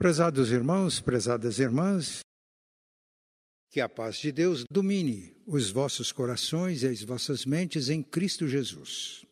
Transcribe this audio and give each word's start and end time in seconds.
Prezados 0.00 0.50
irmãos, 0.50 0.98
prezadas 0.98 1.58
irmãs, 1.58 2.20
que 3.68 3.82
a 3.82 3.86
paz 3.86 4.16
de 4.16 4.32
Deus 4.32 4.64
domine 4.70 5.36
os 5.46 5.70
vossos 5.70 6.10
corações 6.10 6.82
e 6.82 6.86
as 6.86 7.02
vossas 7.02 7.44
mentes 7.44 7.90
em 7.90 8.02
Cristo 8.02 8.48
Jesus. 8.48 9.26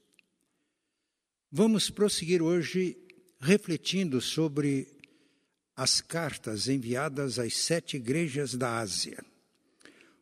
Vamos 1.50 1.88
prosseguir 1.88 2.42
hoje 2.42 2.98
refletindo 3.40 4.20
sobre 4.20 4.86
as 5.74 6.02
cartas 6.02 6.69
enviadas 6.69 7.39
às 7.39 7.57
sete 7.57 7.96
igrejas 7.96 8.55
da 8.55 8.77
Ásia. 8.77 9.25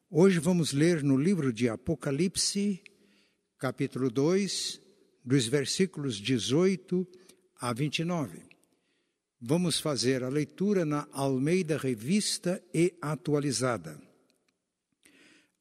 Hoje 0.09 0.39
vamos 0.39 0.73
ler 0.73 1.03
no 1.03 1.17
livro 1.17 1.53
de 1.53 1.69
Apocalipse, 1.69 2.85
capítulo 3.59 4.13
2, 4.13 4.81
dos 5.25 5.49
versículos 5.49 6.15
18 6.15 7.05
a 7.61 7.73
29. 7.73 8.46
Vamos 9.41 9.79
fazer 9.79 10.23
a 10.25 10.29
leitura 10.29 10.85
na 10.87 11.07
Almeida 11.13 11.77
Revista 11.77 12.63
e 12.73 12.95
Atualizada. 13.03 14.01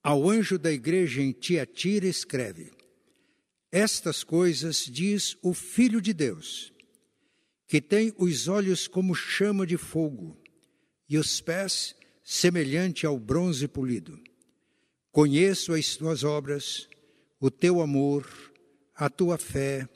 Ao 0.02 0.30
anjo 0.30 0.58
da 0.58 0.72
igreja 0.72 1.22
em 1.22 1.34
Tiatira 1.34 2.08
escreve: 2.08 2.72
Estas 3.72 4.24
coisas 4.24 4.86
diz 4.86 5.38
o 5.42 5.54
Filho 5.54 6.00
de 6.00 6.14
Deus, 6.14 6.72
que 7.68 7.82
tem 7.82 8.14
os 8.18 8.48
olhos 8.48 8.88
como 8.88 9.14
chama 9.14 9.68
de 9.68 9.78
fogo 9.78 10.38
e 11.10 11.18
os 11.18 11.42
pés 11.42 11.96
semelhante 12.24 13.06
ao 13.06 13.20
bronze 13.20 13.68
polido. 13.68 14.20
Conheço 15.12 15.74
as 15.74 15.98
tuas 15.98 16.24
obras, 16.24 16.88
o 17.40 17.52
teu 17.52 17.82
amor, 17.82 18.28
a 18.96 19.10
tua 19.10 19.38
fé, 19.38 19.88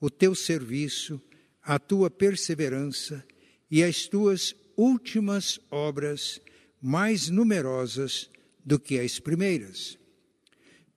o 0.00 0.10
teu 0.10 0.34
serviço, 0.34 1.20
a 1.62 1.78
tua 1.78 2.10
perseverança 2.10 3.24
e 3.70 3.82
as 3.82 4.06
tuas 4.06 4.54
últimas 4.76 5.60
obras 5.70 6.40
mais 6.80 7.28
numerosas 7.28 8.28
do 8.64 8.78
que 8.78 8.98
as 8.98 9.18
primeiras. 9.18 9.98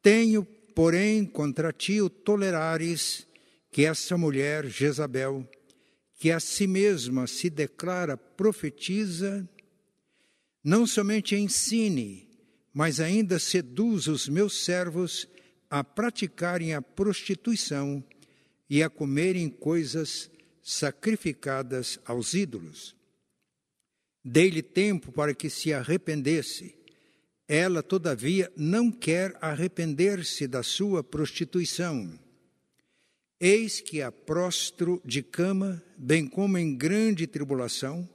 Tenho, 0.01 0.43
porém, 0.73 1.25
contra 1.25 1.71
ti 1.71 2.01
o 2.01 2.09
tolerares 2.09 3.27
que 3.71 3.85
essa 3.85 4.17
mulher, 4.17 4.65
Jezabel, 4.67 5.47
que 6.17 6.31
a 6.31 6.39
si 6.39 6.65
mesma 6.65 7.27
se 7.27 7.49
declara 7.49 8.17
profetiza, 8.17 9.47
não 10.63 10.87
somente 10.87 11.35
ensine, 11.35 12.29
mas 12.73 12.99
ainda 12.99 13.37
seduz 13.37 14.07
os 14.07 14.27
meus 14.27 14.63
servos 14.63 15.27
a 15.69 15.83
praticarem 15.83 16.73
a 16.73 16.81
prostituição 16.81 18.03
e 18.69 18.81
a 18.81 18.89
comerem 18.89 19.49
coisas 19.49 20.31
sacrificadas 20.67 21.99
aos 22.03 22.33
ídolos. 22.33 22.95
Dei-lhe 24.23 24.63
tempo 24.63 25.11
para 25.11 25.35
que 25.35 25.47
se 25.47 25.71
arrependesse. 25.71 26.75
Ela, 27.47 27.83
todavia, 27.83 28.51
não 28.57 28.91
quer 28.91 29.37
arrepender-se 29.39 30.47
da 30.47 30.63
sua 30.63 31.03
prostituição. 31.03 32.19
Eis 33.39 33.79
que 33.79 34.01
a 34.01 34.11
prostro 34.11 34.99
de 35.05 35.21
cama, 35.21 35.83
bem 35.95 36.25
como 36.25 36.57
em 36.57 36.75
grande 36.75 37.27
tribulação, 37.27 38.09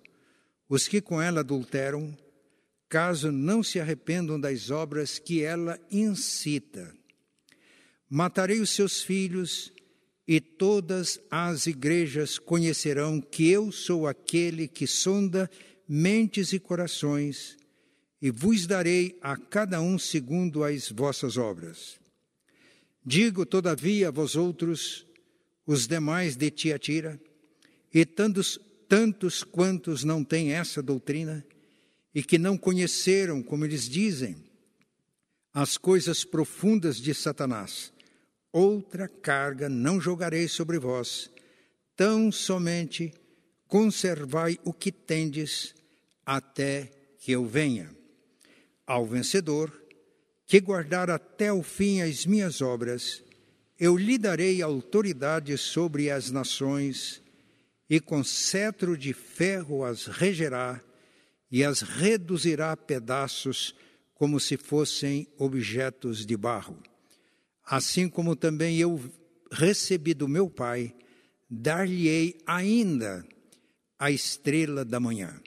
os 0.68 0.88
que 0.88 1.00
com 1.00 1.22
ela 1.22 1.40
adulteram, 1.40 2.18
caso 2.88 3.30
não 3.30 3.62
se 3.62 3.78
arrependam 3.78 4.40
das 4.40 4.72
obras 4.72 5.20
que 5.20 5.44
ela 5.44 5.78
incita. 5.88 6.92
Matarei 8.08 8.58
os 8.58 8.70
seus 8.70 9.04
filhos, 9.04 9.72
e 10.30 10.40
todas 10.40 11.18
as 11.28 11.66
igrejas 11.66 12.38
conhecerão 12.38 13.20
que 13.20 13.50
eu 13.50 13.72
sou 13.72 14.06
aquele 14.06 14.68
que 14.68 14.86
sonda 14.86 15.50
mentes 15.88 16.52
e 16.52 16.60
corações, 16.60 17.56
e 18.22 18.30
vos 18.30 18.64
darei 18.64 19.18
a 19.20 19.36
cada 19.36 19.80
um 19.80 19.98
segundo 19.98 20.62
as 20.62 20.88
vossas 20.88 21.36
obras. 21.36 21.98
Digo, 23.04 23.44
todavia, 23.44 24.06
a 24.06 24.10
vós 24.12 24.36
outros, 24.36 25.04
os 25.66 25.88
demais 25.88 26.36
de 26.36 26.48
Tiatira, 26.48 27.20
e 27.92 28.06
tantos, 28.06 28.56
tantos 28.88 29.42
quantos 29.42 30.04
não 30.04 30.22
têm 30.22 30.52
essa 30.52 30.80
doutrina, 30.80 31.44
e 32.14 32.22
que 32.22 32.38
não 32.38 32.56
conheceram, 32.56 33.42
como 33.42 33.64
eles 33.64 33.88
dizem, 33.88 34.36
as 35.52 35.76
coisas 35.76 36.22
profundas 36.22 36.98
de 36.98 37.12
Satanás, 37.14 37.92
outra 38.52 39.08
carga 39.08 39.68
não 39.68 40.00
jogarei 40.00 40.48
sobre 40.48 40.78
vós, 40.78 41.30
tão 41.96 42.32
somente 42.32 43.12
conservai 43.68 44.58
o 44.64 44.72
que 44.72 44.90
tendes 44.90 45.74
até 46.26 46.90
que 47.18 47.32
eu 47.32 47.46
venha. 47.46 47.90
Ao 48.86 49.06
vencedor, 49.06 49.70
que 50.46 50.60
guardar 50.60 51.10
até 51.10 51.52
o 51.52 51.62
fim 51.62 52.00
as 52.00 52.26
minhas 52.26 52.60
obras, 52.60 53.22
eu 53.78 53.96
lhe 53.96 54.18
darei 54.18 54.60
autoridade 54.60 55.56
sobre 55.56 56.10
as 56.10 56.30
nações, 56.30 57.22
e 57.88 58.00
com 58.00 58.22
cetro 58.22 58.96
de 58.96 59.12
ferro 59.12 59.84
as 59.84 60.06
regerá, 60.06 60.80
e 61.50 61.64
as 61.64 61.80
reduzirá 61.80 62.72
a 62.72 62.76
pedaços, 62.76 63.74
como 64.14 64.38
se 64.38 64.56
fossem 64.56 65.26
objetos 65.38 66.26
de 66.26 66.36
barro. 66.36 66.76
Assim 67.70 68.08
como 68.08 68.34
também 68.34 68.78
eu 68.78 69.00
recebi 69.52 70.12
do 70.12 70.26
meu 70.26 70.50
Pai, 70.50 70.92
dar-lhe-ei 71.48 72.36
ainda 72.44 73.24
a 73.96 74.10
estrela 74.10 74.84
da 74.84 74.98
manhã. 74.98 75.40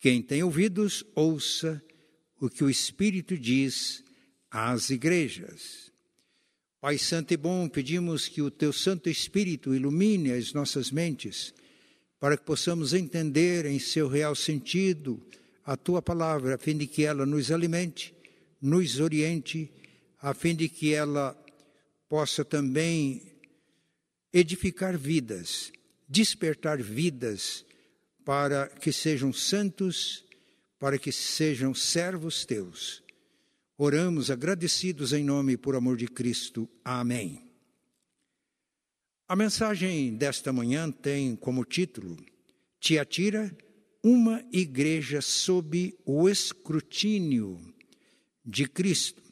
Quem 0.00 0.20
tem 0.20 0.42
ouvidos, 0.42 1.04
ouça 1.14 1.80
o 2.40 2.50
que 2.50 2.64
o 2.64 2.68
Espírito 2.68 3.38
diz 3.38 4.02
às 4.50 4.90
igrejas. 4.90 5.92
Pai 6.80 6.98
Santo 6.98 7.32
e 7.32 7.36
bom, 7.36 7.68
pedimos 7.68 8.26
que 8.26 8.42
o 8.42 8.50
teu 8.50 8.72
Santo 8.72 9.08
Espírito 9.08 9.72
ilumine 9.72 10.32
as 10.32 10.52
nossas 10.52 10.90
mentes, 10.90 11.54
para 12.18 12.36
que 12.36 12.44
possamos 12.44 12.92
entender 12.92 13.66
em 13.66 13.78
seu 13.78 14.08
real 14.08 14.34
sentido 14.34 15.24
a 15.64 15.76
tua 15.76 16.02
palavra, 16.02 16.56
a 16.56 16.58
fim 16.58 16.76
de 16.76 16.88
que 16.88 17.04
ela 17.04 17.24
nos 17.24 17.52
alimente, 17.52 18.12
nos 18.60 18.98
oriente 18.98 19.70
a 20.26 20.34
fim 20.34 20.56
de 20.56 20.68
que 20.68 20.92
ela 20.92 21.40
possa 22.08 22.44
também 22.44 23.38
edificar 24.32 24.98
vidas, 24.98 25.70
despertar 26.08 26.82
vidas 26.82 27.64
para 28.24 28.66
que 28.66 28.92
sejam 28.92 29.32
santos, 29.32 30.24
para 30.80 30.98
que 30.98 31.12
sejam 31.12 31.72
servos 31.72 32.44
teus. 32.44 33.04
Oramos 33.78 34.28
agradecidos 34.28 35.12
em 35.12 35.22
nome 35.22 35.52
e 35.52 35.56
por 35.56 35.76
amor 35.76 35.96
de 35.96 36.08
Cristo. 36.08 36.68
Amém. 36.84 37.48
A 39.28 39.36
mensagem 39.36 40.12
desta 40.16 40.52
manhã 40.52 40.90
tem 40.90 41.36
como 41.36 41.64
título 41.64 42.16
Tiatira, 42.80 43.56
uma 44.02 44.44
igreja 44.50 45.20
sob 45.20 45.96
o 46.04 46.28
escrutínio 46.28 47.60
de 48.44 48.66
Cristo. 48.66 49.25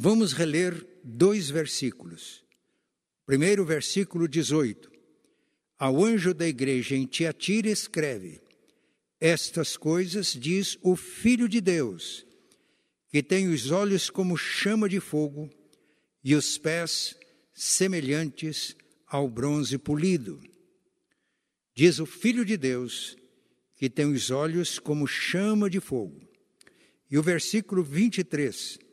Vamos 0.00 0.32
reler 0.32 0.86
dois 1.02 1.50
versículos. 1.50 2.44
Primeiro, 3.26 3.64
versículo 3.64 4.28
18. 4.28 4.88
Ao 5.76 6.04
anjo 6.04 6.32
da 6.32 6.46
igreja 6.46 6.94
em 6.94 7.04
Tiatira 7.04 7.68
escreve: 7.68 8.40
Estas 9.20 9.76
coisas 9.76 10.32
diz 10.32 10.78
o 10.82 10.94
Filho 10.94 11.48
de 11.48 11.60
Deus, 11.60 12.24
que 13.08 13.24
tem 13.24 13.48
os 13.48 13.72
olhos 13.72 14.08
como 14.08 14.36
chama 14.36 14.88
de 14.88 15.00
fogo 15.00 15.50
e 16.22 16.36
os 16.36 16.56
pés 16.56 17.16
semelhantes 17.52 18.76
ao 19.04 19.28
bronze 19.28 19.76
polido. 19.78 20.40
Diz 21.74 21.98
o 21.98 22.06
Filho 22.06 22.44
de 22.44 22.56
Deus, 22.56 23.16
que 23.74 23.90
tem 23.90 24.06
os 24.06 24.30
olhos 24.30 24.78
como 24.78 25.08
chama 25.08 25.68
de 25.68 25.80
fogo. 25.80 26.20
E 27.10 27.18
o 27.18 27.22
versículo 27.22 27.82
23 27.82 28.86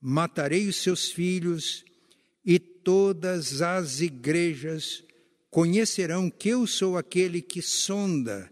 matarei 0.00 0.66
os 0.66 0.76
seus 0.76 1.10
filhos, 1.10 1.84
e 2.44 2.58
todas 2.58 3.60
as 3.60 4.00
igrejas 4.00 5.04
conhecerão 5.50 6.30
que 6.30 6.48
eu 6.48 6.66
sou 6.66 6.96
aquele 6.96 7.42
que 7.42 7.60
sonda 7.60 8.50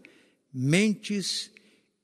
mentes 0.53 1.51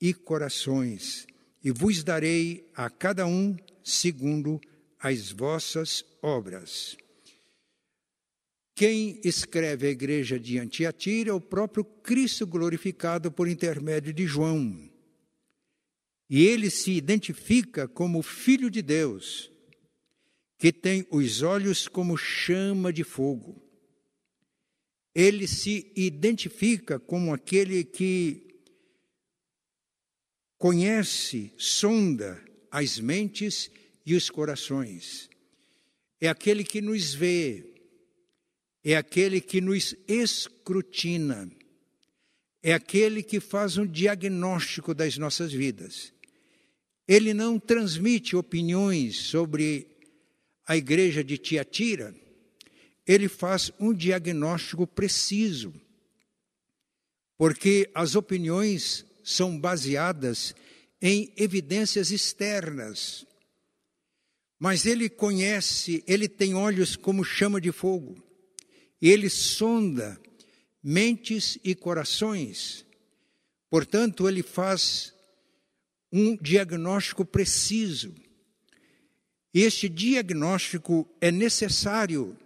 e 0.02 0.14
corações, 0.14 1.28
e 1.64 1.72
vos 1.72 2.04
darei 2.04 2.68
a 2.74 2.90
cada 2.90 3.26
um 3.28 3.56
segundo 3.84 4.60
as 5.00 5.32
vossas 5.32 6.04
obras. 6.22 6.98
Quem 8.76 9.22
escreve 9.24 9.88
a 9.88 9.92
igreja 9.92 10.40
de 10.40 10.60
Antiatira 10.60 11.30
é 11.30 11.34
o 11.34 11.40
próprio 11.40 11.84
Cristo 11.84 12.46
glorificado 12.46 13.32
por 13.32 13.48
intermédio 13.48 14.12
de 14.12 14.28
João. 14.28 14.95
E 16.30 16.46
ele 16.46 16.70
se 16.70 16.92
identifica 16.92 17.88
como 17.88 18.22
filho 18.22 18.70
de 18.70 18.82
Deus, 18.82 19.52
que 20.58 20.72
tem 20.72 21.06
os 21.12 21.42
olhos 21.42 21.88
como 21.88 22.18
chama 22.18 22.92
de 22.92 23.04
fogo. 23.04 23.62
Ele 25.14 25.48
se 25.48 25.92
identifica 25.96 27.00
como 27.00 27.34
aquele 27.34 27.84
que 27.84 28.46
conhece, 30.58 31.54
sonda 31.58 32.44
as 32.72 33.00
mentes 33.00 33.70
e 34.06 34.16
os 34.16 34.30
corações. 34.30 35.30
É 36.20 36.28
aquele 36.28 36.64
que 36.64 36.82
nos 36.82 37.14
vê, 37.14 37.72
é 38.84 38.96
aquele 38.96 39.40
que 39.40 39.62
nos 39.62 39.96
escrutina, 40.08 41.50
é 42.64 42.74
aquele 42.74 43.22
que 43.22 43.40
faz 43.40 43.78
um 43.78 43.86
diagnóstico 43.86 44.94
das 44.94 45.18
nossas 45.18 45.54
vidas. 45.54 46.15
Ele 47.08 47.34
não 47.34 47.60
transmite 47.60 48.36
opiniões 48.36 49.18
sobre 49.18 49.88
a 50.66 50.76
igreja 50.76 51.24
de 51.24 51.38
Tiatira, 51.38 52.16
ele 53.06 53.28
faz 53.28 53.72
um 53.80 53.94
diagnóstico 53.94 54.88
preciso, 54.88 55.74
porque 57.38 57.90
as 57.94 58.16
opiniões 58.16 59.06
são 59.24 59.60
baseadas 59.60 60.56
em 61.02 61.32
evidências 61.38 62.10
externas. 62.10 63.26
Mas 64.58 64.86
ele 64.86 65.10
conhece, 65.10 66.04
ele 66.08 66.28
tem 66.28 66.56
olhos 66.56 66.96
como 66.96 67.24
chama 67.24 67.62
de 67.62 67.72
fogo, 67.72 68.16
ele 69.00 69.30
sonda 69.30 70.20
mentes 70.82 71.60
e 71.64 71.76
corações. 71.76 72.86
Portanto, 73.70 74.30
ele 74.30 74.42
faz 74.42 75.15
um 76.16 76.38
diagnóstico 76.38 77.26
preciso. 77.26 78.16
Este 79.54 79.90
diagnóstico 79.90 81.06
é 81.20 81.30
necessário 81.30 82.38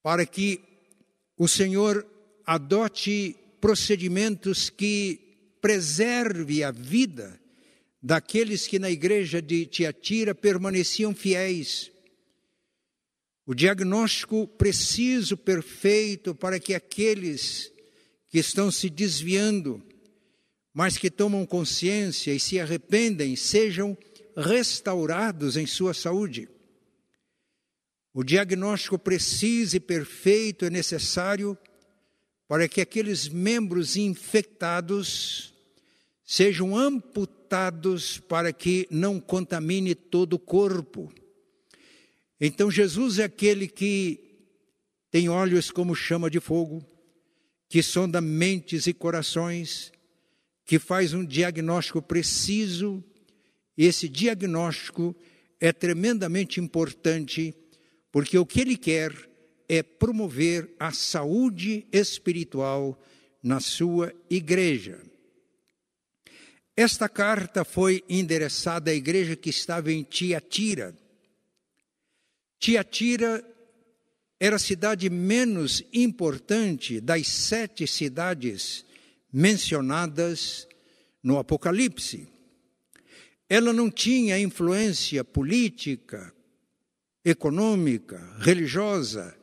para 0.00 0.24
que 0.24 0.60
o 1.36 1.48
Senhor 1.48 2.06
adote 2.46 3.34
procedimentos 3.60 4.70
que 4.70 5.58
preserve 5.60 6.62
a 6.62 6.70
vida 6.70 7.40
daqueles 8.00 8.68
que 8.68 8.78
na 8.78 8.88
igreja 8.88 9.42
de 9.42 9.66
Tiatira 9.66 10.36
permaneciam 10.36 11.12
fiéis. 11.12 11.90
O 13.44 13.54
diagnóstico 13.54 14.46
preciso, 14.46 15.36
perfeito, 15.36 16.32
para 16.32 16.60
que 16.60 16.74
aqueles 16.74 17.72
que 18.28 18.38
estão 18.38 18.70
se 18.70 18.88
desviando, 18.88 19.82
mas 20.76 20.98
que 20.98 21.10
tomam 21.10 21.46
consciência 21.46 22.34
e 22.34 22.38
se 22.38 22.60
arrependem, 22.60 23.34
sejam 23.34 23.96
restaurados 24.36 25.56
em 25.56 25.66
sua 25.66 25.94
saúde. 25.94 26.50
O 28.12 28.22
diagnóstico 28.22 28.98
preciso 28.98 29.78
e 29.78 29.80
perfeito 29.80 30.66
é 30.66 30.70
necessário 30.70 31.56
para 32.46 32.68
que 32.68 32.82
aqueles 32.82 33.26
membros 33.26 33.96
infectados 33.96 35.54
sejam 36.22 36.76
amputados 36.76 38.18
para 38.18 38.52
que 38.52 38.86
não 38.90 39.18
contamine 39.18 39.94
todo 39.94 40.34
o 40.34 40.38
corpo. 40.38 41.10
Então, 42.38 42.70
Jesus 42.70 43.18
é 43.18 43.24
aquele 43.24 43.66
que 43.66 44.20
tem 45.10 45.30
olhos 45.30 45.70
como 45.70 45.94
chama 45.94 46.28
de 46.28 46.38
fogo, 46.38 46.84
que 47.66 47.82
sonda 47.82 48.20
mentes 48.20 48.86
e 48.86 48.92
corações, 48.92 49.90
que 50.66 50.80
faz 50.80 51.14
um 51.14 51.24
diagnóstico 51.24 52.02
preciso, 52.02 53.02
e 53.78 53.86
esse 53.86 54.08
diagnóstico 54.08 55.14
é 55.60 55.72
tremendamente 55.72 56.60
importante 56.60 57.54
porque 58.10 58.36
o 58.36 58.44
que 58.44 58.60
ele 58.60 58.76
quer 58.76 59.12
é 59.68 59.82
promover 59.82 60.74
a 60.78 60.92
saúde 60.92 61.86
espiritual 61.92 63.00
na 63.42 63.60
sua 63.60 64.12
igreja. 64.28 65.00
Esta 66.76 67.08
carta 67.08 67.64
foi 67.64 68.04
endereçada 68.08 68.90
à 68.90 68.94
igreja 68.94 69.36
que 69.36 69.50
estava 69.50 69.92
em 69.92 70.02
Tiatira. 70.02 70.96
Tiatira 72.58 73.44
era 74.38 74.56
a 74.56 74.58
cidade 74.58 75.08
menos 75.08 75.82
importante 75.92 77.00
das 77.00 77.28
sete 77.28 77.86
cidades 77.86 78.84
mencionadas 79.32 80.66
no 81.22 81.38
Apocalipse. 81.38 82.28
Ela 83.48 83.72
não 83.72 83.90
tinha 83.90 84.38
influência 84.38 85.24
política, 85.24 86.32
econômica, 87.24 88.18
religiosa, 88.38 89.36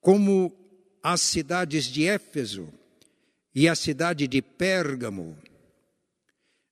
como 0.00 0.52
as 1.02 1.20
cidades 1.20 1.84
de 1.84 2.06
Éfeso 2.06 2.68
e 3.54 3.68
a 3.68 3.74
cidade 3.74 4.26
de 4.26 4.40
Pérgamo. 4.40 5.36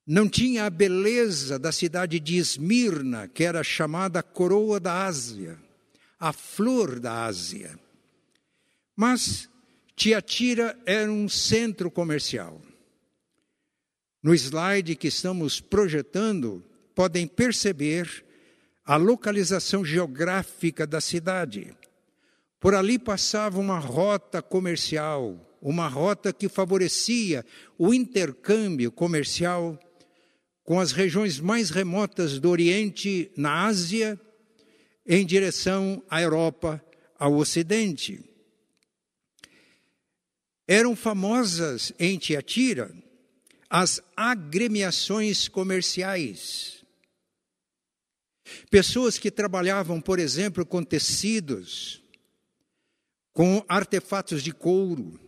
Não 0.06 0.28
tinha 0.28 0.64
a 0.64 0.70
beleza 0.70 1.58
da 1.58 1.72
cidade 1.72 2.20
de 2.20 2.36
Esmirna, 2.36 3.26
que 3.28 3.42
era 3.42 3.64
chamada 3.64 4.22
coroa 4.22 4.78
da 4.78 5.04
Ásia, 5.04 5.58
a 6.18 6.32
flor 6.32 7.00
da 7.00 7.24
Ásia. 7.24 7.78
Mas 8.94 9.48
Tiatira 9.96 10.78
era 10.84 11.10
um 11.10 11.26
centro 11.26 11.90
comercial. 11.90 12.60
No 14.22 14.34
slide 14.34 14.94
que 14.94 15.08
estamos 15.08 15.58
projetando, 15.58 16.62
podem 16.94 17.26
perceber 17.26 18.24
a 18.84 18.96
localização 18.96 19.82
geográfica 19.82 20.86
da 20.86 21.00
cidade. 21.00 21.74
Por 22.60 22.74
ali 22.74 22.98
passava 22.98 23.58
uma 23.58 23.78
rota 23.78 24.42
comercial, 24.42 25.56
uma 25.62 25.88
rota 25.88 26.30
que 26.30 26.48
favorecia 26.48 27.42
o 27.78 27.94
intercâmbio 27.94 28.92
comercial 28.92 29.78
com 30.62 30.78
as 30.78 30.92
regiões 30.92 31.40
mais 31.40 31.70
remotas 31.70 32.38
do 32.38 32.50
Oriente, 32.50 33.30
na 33.34 33.64
Ásia, 33.64 34.20
em 35.06 35.24
direção 35.24 36.02
à 36.10 36.20
Europa, 36.20 36.84
ao 37.18 37.34
Ocidente. 37.36 38.35
Eram 40.66 40.96
famosas 40.96 41.92
em 41.98 42.18
Tiatira 42.18 42.94
as 43.68 44.00
agremiações 44.16 45.48
comerciais 45.48 46.76
Pessoas 48.70 49.18
que 49.18 49.30
trabalhavam, 49.30 50.00
por 50.00 50.18
exemplo, 50.18 50.64
com 50.64 50.82
tecidos, 50.82 52.02
com 53.32 53.64
artefatos 53.68 54.42
de 54.42 54.52
couro, 54.52 55.18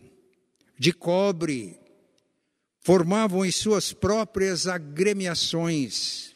de 0.77 0.91
cobre, 0.93 1.77
formavam 2.79 3.45
em 3.45 3.51
suas 3.51 3.91
próprias 3.91 4.67
agremiações. 4.67 6.33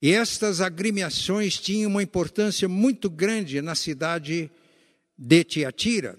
E 0.00 0.12
estas 0.12 0.60
agremiações 0.60 1.58
tinham 1.58 1.90
uma 1.90 2.02
importância 2.02 2.68
muito 2.68 3.10
grande 3.10 3.60
na 3.60 3.74
cidade 3.74 4.50
de 5.16 5.44
Tiatira. 5.44 6.18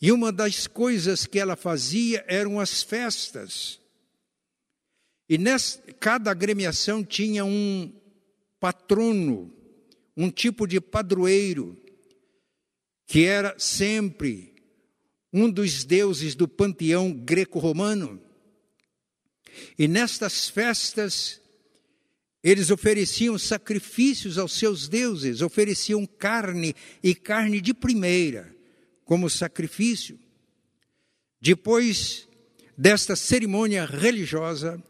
E 0.00 0.10
uma 0.10 0.32
das 0.32 0.66
coisas 0.66 1.26
que 1.26 1.38
ela 1.38 1.54
fazia 1.54 2.24
eram 2.26 2.58
as 2.58 2.82
festas. 2.82 3.78
E 5.28 5.36
nessa, 5.36 5.78
cada 6.00 6.30
agremiação 6.30 7.04
tinha 7.04 7.44
um 7.44 7.92
patrono, 8.58 9.52
um 10.16 10.30
tipo 10.30 10.66
de 10.66 10.80
padroeiro, 10.80 11.76
que 13.06 13.24
era 13.26 13.54
sempre 13.58 14.54
um 15.32 15.50
dos 15.50 15.84
deuses 15.84 16.34
do 16.34 16.48
panteão 16.48 17.12
greco-romano. 17.12 18.20
E 19.78 19.86
nestas 19.86 20.48
festas, 20.48 21.42
eles 22.42 22.70
ofereciam 22.70 23.38
sacrifícios 23.38 24.38
aos 24.38 24.52
seus 24.52 24.88
deuses, 24.88 25.42
ofereciam 25.42 26.06
carne 26.06 26.74
e 27.02 27.14
carne 27.14 27.60
de 27.60 27.74
primeira 27.74 28.59
como 29.10 29.28
sacrifício. 29.28 30.16
Depois 31.40 32.28
desta 32.78 33.16
cerimônia 33.16 33.84
religiosa, 33.84 34.80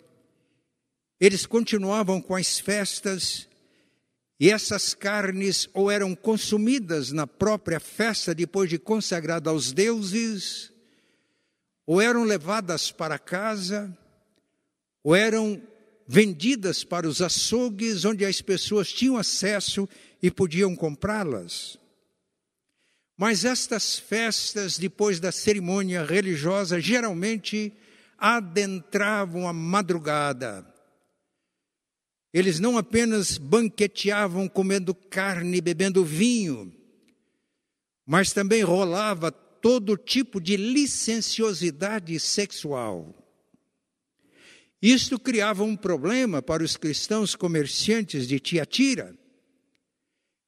eles 1.19 1.47
continuavam 1.47 2.21
com 2.21 2.37
as 2.37 2.59
festas 2.59 3.49
e 4.39 4.51
essas 4.51 4.93
carnes 4.93 5.71
ou 5.73 5.91
eram 5.91 6.15
consumidas 6.15 7.13
na 7.13 7.27
própria 7.27 7.81
festa 7.81 8.35
depois 8.35 8.69
de 8.69 8.79
consagrada 8.79 9.49
aos 9.49 9.73
deuses, 9.73 10.71
ou 11.87 11.99
eram 11.99 12.23
levadas 12.23 12.93
para 12.93 13.19
casa, 13.19 13.97
ou 15.03 15.17
eram 15.17 15.63
vendidas 16.07 16.85
para 16.85 17.09
os 17.09 17.23
açougues 17.23 18.05
onde 18.05 18.27
as 18.27 18.43
pessoas 18.43 18.93
tinham 18.93 19.17
acesso 19.17 19.89
e 20.23 20.31
podiam 20.31 20.77
comprá-las. 20.77 21.81
Mas 23.21 23.45
estas 23.45 23.99
festas, 23.99 24.79
depois 24.79 25.21
da 25.21 25.31
cerimônia 25.31 26.03
religiosa, 26.03 26.81
geralmente 26.81 27.73
adentravam 28.19 29.47
a 29.47 29.53
madrugada 29.53 30.67
eles 32.33 32.61
não 32.61 32.79
apenas 32.79 33.37
banqueteavam 33.39 34.49
comendo 34.49 34.95
carne 34.95 35.59
e 35.59 35.61
bebendo 35.61 36.05
vinho, 36.05 36.73
mas 38.07 38.33
também 38.33 38.63
rolava 38.63 39.33
todo 39.33 39.97
tipo 39.97 40.41
de 40.41 40.57
licenciosidade 40.57 42.19
sexual. 42.21 43.17
Isto 44.81 45.19
criava 45.19 45.65
um 45.65 45.77
problema 45.77 46.41
para 46.41 46.63
os 46.63 46.77
cristãos 46.77 47.35
comerciantes 47.35 48.27
de 48.27 48.39
Tiatira. 48.39 49.15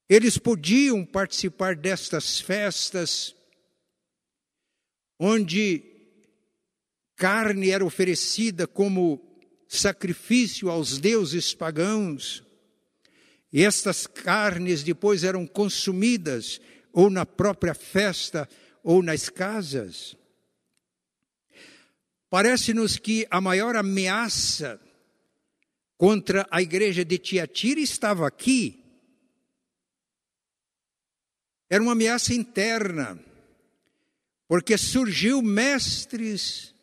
Eles 0.09 0.37
podiam 0.37 1.05
participar 1.05 1.75
destas 1.75 2.39
festas, 2.39 3.35
onde 5.17 5.83
carne 7.15 7.69
era 7.69 7.85
oferecida 7.85 8.67
como 8.67 9.21
sacrifício 9.67 10.69
aos 10.69 10.99
deuses 10.99 11.53
pagãos, 11.53 12.43
e 13.51 13.63
estas 13.63 14.05
carnes 14.05 14.83
depois 14.83 15.23
eram 15.23 15.47
consumidas 15.47 16.59
ou 16.91 17.09
na 17.09 17.25
própria 17.25 17.73
festa 17.73 18.49
ou 18.83 19.01
nas 19.01 19.29
casas. 19.29 20.17
Parece-nos 22.29 22.97
que 22.97 23.27
a 23.29 23.39
maior 23.39 23.75
ameaça 23.75 24.81
contra 25.95 26.47
a 26.49 26.61
igreja 26.61 27.05
de 27.05 27.17
Tiatira 27.19 27.79
estava 27.79 28.27
aqui. 28.27 28.82
Era 31.69 31.81
uma 31.81 31.93
ameaça 31.93 32.33
interna, 32.33 33.19
porque 34.47 34.77
surgiu 34.77 35.41
mestres 35.41 36.73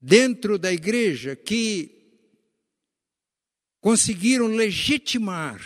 dentro 0.00 0.58
da 0.58 0.72
igreja 0.72 1.34
que 1.34 2.00
conseguiram 3.80 4.46
legitimar, 4.46 5.60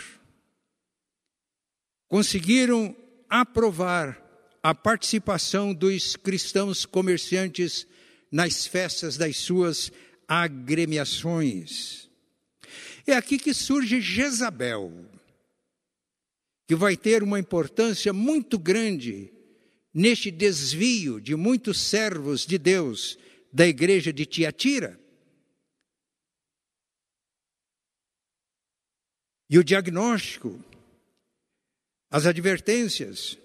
conseguiram 2.07 2.95
aprovar 3.29 4.21
a 4.63 4.73
participação 4.73 5.73
dos 5.73 6.15
cristãos 6.15 6.85
comerciantes 6.85 7.85
nas 8.31 8.65
festas 8.65 9.15
das 9.15 9.37
suas 9.37 9.91
agremiações. 10.27 12.09
É 13.05 13.13
aqui 13.13 13.37
que 13.37 13.53
surge 13.53 14.01
Jezabel, 14.01 15.05
que 16.67 16.75
vai 16.75 16.97
ter 16.97 17.21
uma 17.21 17.39
importância 17.39 18.11
muito 18.11 18.57
grande 18.57 19.31
neste 19.93 20.31
desvio 20.31 21.21
de 21.21 21.35
muitos 21.35 21.79
servos 21.79 22.45
de 22.45 22.57
Deus 22.57 23.17
da 23.53 23.67
igreja 23.67 24.11
de 24.11 24.25
Tiatira. 24.25 24.99
E 29.49 29.59
o 29.59 29.63
diagnóstico, 29.63 30.59
as 32.09 32.25
advertências 32.25 33.37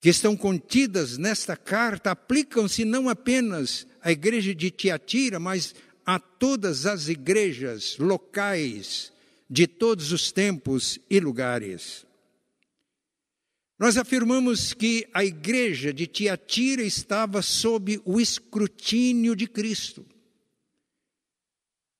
que 0.00 0.10
estão 0.10 0.36
contidas 0.36 1.16
nesta 1.16 1.56
carta 1.56 2.10
aplicam-se 2.10 2.84
não 2.84 3.08
apenas 3.08 3.86
à 4.00 4.12
igreja 4.12 4.54
de 4.54 4.70
Tiatira, 4.70 5.40
mas 5.40 5.74
a 6.04 6.20
todas 6.20 6.86
as 6.86 7.08
igrejas 7.08 7.96
locais 7.98 9.12
de 9.48 9.66
todos 9.66 10.12
os 10.12 10.32
tempos 10.32 10.98
e 11.08 11.20
lugares. 11.20 12.04
Nós 13.78 13.98
afirmamos 13.98 14.72
que 14.72 15.06
a 15.12 15.24
igreja 15.24 15.92
de 15.92 16.06
Tiatira 16.06 16.82
estava 16.82 17.42
sob 17.42 18.00
o 18.04 18.18
escrutínio 18.18 19.36
de 19.36 19.46
Cristo, 19.46 20.04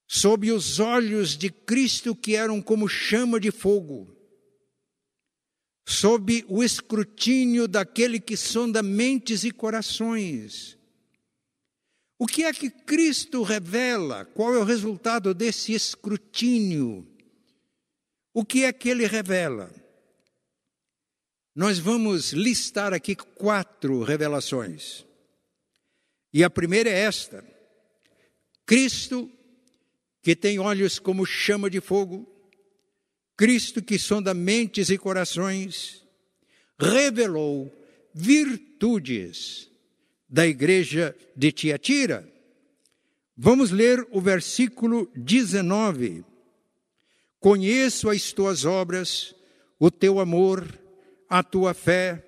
sob 0.08 0.50
os 0.50 0.80
olhos 0.80 1.36
de 1.36 1.50
Cristo 1.50 2.14
que 2.16 2.34
eram 2.34 2.62
como 2.62 2.88
chama 2.88 3.38
de 3.38 3.50
fogo, 3.50 4.10
sob 5.86 6.44
o 6.48 6.64
escrutínio 6.64 7.68
daquele 7.68 8.18
que 8.18 8.36
sonda 8.36 8.82
mentes 8.82 9.44
e 9.44 9.50
corações. 9.50 10.78
O 12.18 12.26
que 12.26 12.44
é 12.44 12.52
que 12.54 12.70
Cristo 12.70 13.42
revela? 13.42 14.24
Qual 14.24 14.54
é 14.54 14.58
o 14.58 14.64
resultado 14.64 15.34
desse 15.34 15.74
escrutínio? 15.74 17.06
O 18.36 18.44
que 18.44 18.64
é 18.64 18.72
que 18.74 18.90
ele 18.90 19.06
revela? 19.06 19.72
Nós 21.54 21.78
vamos 21.78 22.34
listar 22.34 22.92
aqui 22.92 23.16
quatro 23.16 24.02
revelações. 24.02 25.06
E 26.34 26.44
a 26.44 26.50
primeira 26.50 26.90
é 26.90 26.98
esta: 26.98 27.42
Cristo, 28.66 29.32
que 30.20 30.36
tem 30.36 30.58
olhos 30.58 30.98
como 30.98 31.24
chama 31.24 31.70
de 31.70 31.80
fogo, 31.80 32.30
Cristo 33.38 33.82
que 33.82 33.98
sonda 33.98 34.34
mentes 34.34 34.90
e 34.90 34.98
corações, 34.98 36.06
revelou 36.78 37.74
virtudes 38.12 39.70
da 40.28 40.46
igreja 40.46 41.16
de 41.34 41.52
Tiatira. 41.52 42.30
Vamos 43.34 43.70
ler 43.70 44.06
o 44.10 44.20
versículo 44.20 45.10
19. 45.16 46.35
Conheço 47.46 48.10
as 48.10 48.32
tuas 48.32 48.64
obras, 48.64 49.32
o 49.78 49.88
teu 49.88 50.18
amor, 50.18 50.66
a 51.28 51.44
tua 51.44 51.74
fé, 51.74 52.26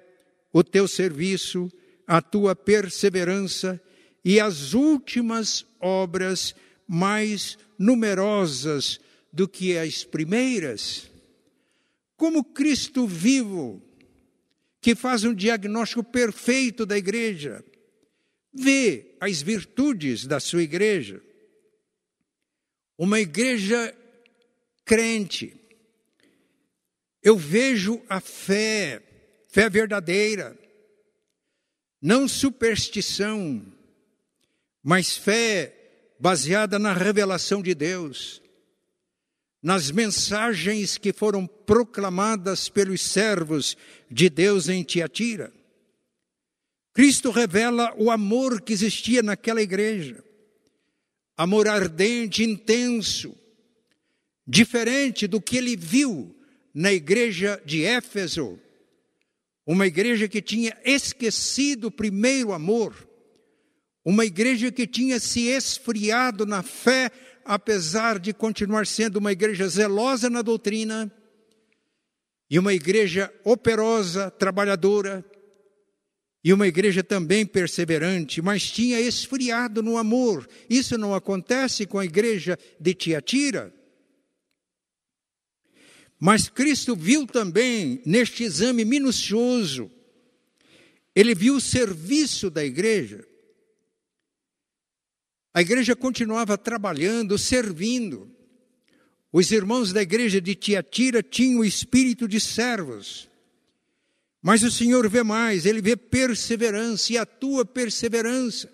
o 0.53 0.63
teu 0.63 0.87
serviço, 0.87 1.69
a 2.07 2.23
tua 2.23 2.55
perseverança 2.55 3.83
e 4.25 4.39
as 4.39 4.75
últimas 4.75 5.67
obras 5.81 6.55
mais 6.87 7.59
numerosas 7.77 9.01
do 9.33 9.49
que 9.49 9.77
as 9.77 10.05
primeiras. 10.05 11.11
Como 12.17 12.45
Cristo 12.45 13.05
vivo, 13.05 13.83
que 14.81 14.95
faz 14.95 15.25
um 15.25 15.35
diagnóstico 15.35 16.05
perfeito 16.05 16.87
da 16.87 16.97
igreja, 16.97 17.65
vê 18.55 19.17
as 19.21 19.43
virtudes 19.43 20.29
da 20.29 20.39
sua 20.39 20.63
igreja. 20.63 21.21
Uma 22.97 23.19
igreja 23.19 23.93
crente, 24.89 25.55
eu 27.23 27.37
vejo 27.37 28.03
a 28.09 28.21
fé, 28.21 29.03
fé 29.47 29.69
verdadeira, 29.69 30.59
não 32.01 32.27
superstição, 32.27 33.63
mas 34.83 35.15
fé 35.15 36.15
baseada 36.19 36.79
na 36.79 36.95
revelação 36.95 37.61
de 37.61 37.75
Deus, 37.75 38.41
nas 39.63 39.91
mensagens 39.91 40.97
que 40.97 41.13
foram 41.13 41.47
proclamadas 41.47 42.71
pelos 42.71 43.03
servos 43.03 43.77
de 44.11 44.31
Deus 44.31 44.71
em 44.71 44.83
Tiatira. 44.83 45.53
Cristo 46.95 47.31
revela 47.31 47.93
o 47.99 48.11
amor 48.11 48.63
que 48.63 48.73
existia 48.73 49.23
naquela 49.23 49.61
igreja, 49.61 50.25
amor 51.37 51.69
ardente, 51.69 52.43
intenso, 52.43 53.37
diferente 54.49 55.27
do 55.27 55.43
que 55.43 55.59
ele 55.59 55.77
viu 55.77 56.35
na 56.73 56.91
igreja 56.91 57.61
de 57.67 57.85
Éfeso, 57.85 58.59
uma 59.67 59.87
igreja 59.87 60.27
que 60.27 60.41
tinha 60.41 60.75
esquecido 60.83 61.89
o 61.89 61.91
primeiro 61.91 62.55
amor, 62.55 63.07
uma 64.03 64.25
igreja 64.25 64.73
que 64.73 64.87
tinha 64.87 65.21
se 65.21 65.49
esfriado 65.49 66.47
na 66.47 66.63
fé, 66.63 67.11
apesar 67.45 68.19
de 68.19 68.33
continuar 68.33 68.87
sendo 68.87 69.19
uma 69.19 69.33
igreja 69.33 69.69
zelosa 69.69 70.31
na 70.31 70.41
doutrina, 70.41 71.13
e 72.51 72.59
uma 72.59 72.73
igreja 72.73 73.31
operosa, 73.45 74.31
trabalhadora, 74.31 75.23
e 76.43 76.55
uma 76.55 76.67
igreja 76.67 77.05
também 77.05 77.45
perseverante, 77.45 78.41
mas 78.41 78.71
tinha 78.71 78.99
esfriado 78.99 79.83
no 79.83 79.99
amor. 79.99 80.49
Isso 80.71 80.97
não 80.97 81.15
acontece 81.15 81.85
com 81.85 81.99
a 81.99 82.07
igreja 82.07 82.59
de 82.81 82.95
Tiatira. 82.95 83.78
Mas 86.19 86.49
Cristo 86.49 86.97
viu 86.97 87.27
também 87.27 88.03
neste 88.05 88.43
exame 88.43 88.85
minucioso, 88.85 89.91
ele 91.15 91.35
viu 91.35 91.57
o 91.57 91.61
serviço 91.61 92.51
da 92.51 92.65
igreja. 92.65 93.27
A 95.55 95.61
igreja 95.61 95.97
continuava 95.97 96.57
trabalhando, 96.57 97.37
servindo. 97.39 98.31
Os 99.33 99.51
irmãos 99.51 99.93
da 99.93 100.03
igreja 100.03 100.41
de 100.41 100.55
Tiatira 100.55 101.23
tinham 101.23 101.61
o 101.61 101.65
espírito 101.65 102.29
de 102.29 102.39
servos. 102.39 103.29
Mas 104.41 104.63
o 104.63 104.71
Senhor 104.71 105.09
vê 105.09 105.23
mais, 105.23 105.67
ele 105.67 105.83
vê 105.83 105.97
perseverança 105.97 107.13
e 107.13 107.19
a 107.19 107.27
tua 107.27 107.65
perseverança. 107.65 108.73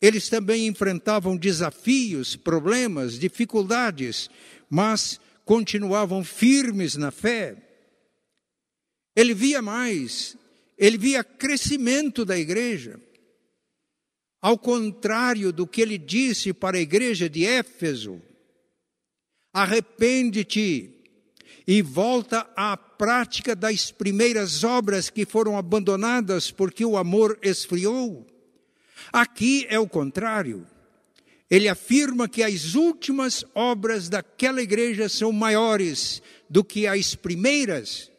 Eles 0.00 0.28
também 0.28 0.66
enfrentavam 0.66 1.36
desafios, 1.36 2.36
problemas, 2.36 3.18
dificuldades, 3.18 4.28
mas 4.68 5.20
continuavam 5.44 6.24
firmes 6.24 6.96
na 6.96 7.10
fé. 7.10 7.56
Ele 9.14 9.34
via 9.34 9.62
mais, 9.62 10.36
ele 10.76 10.98
via 10.98 11.22
crescimento 11.22 12.24
da 12.24 12.38
igreja. 12.38 13.00
Ao 14.40 14.58
contrário 14.58 15.52
do 15.52 15.66
que 15.66 15.80
ele 15.80 15.96
disse 15.96 16.52
para 16.52 16.76
a 16.76 16.80
igreja 16.80 17.28
de 17.28 17.46
Éfeso, 17.46 18.20
arrepende-te 19.52 20.90
e 21.66 21.80
volta 21.80 22.46
à 22.54 22.76
prática 22.76 23.56
das 23.56 23.90
primeiras 23.90 24.62
obras 24.64 25.08
que 25.08 25.24
foram 25.24 25.56
abandonadas 25.56 26.50
porque 26.50 26.84
o 26.84 26.96
amor 26.96 27.38
esfriou. 27.42 28.26
Aqui 29.12 29.66
é 29.70 29.78
o 29.78 29.88
contrário. 29.88 30.66
Ele 31.54 31.68
afirma 31.68 32.28
que 32.28 32.42
as 32.42 32.74
últimas 32.74 33.44
obras 33.54 34.08
daquela 34.08 34.60
igreja 34.60 35.08
são 35.08 35.30
maiores 35.30 36.20
do 36.50 36.64
que 36.64 36.84
as 36.84 37.14
primeiras. 37.14 38.10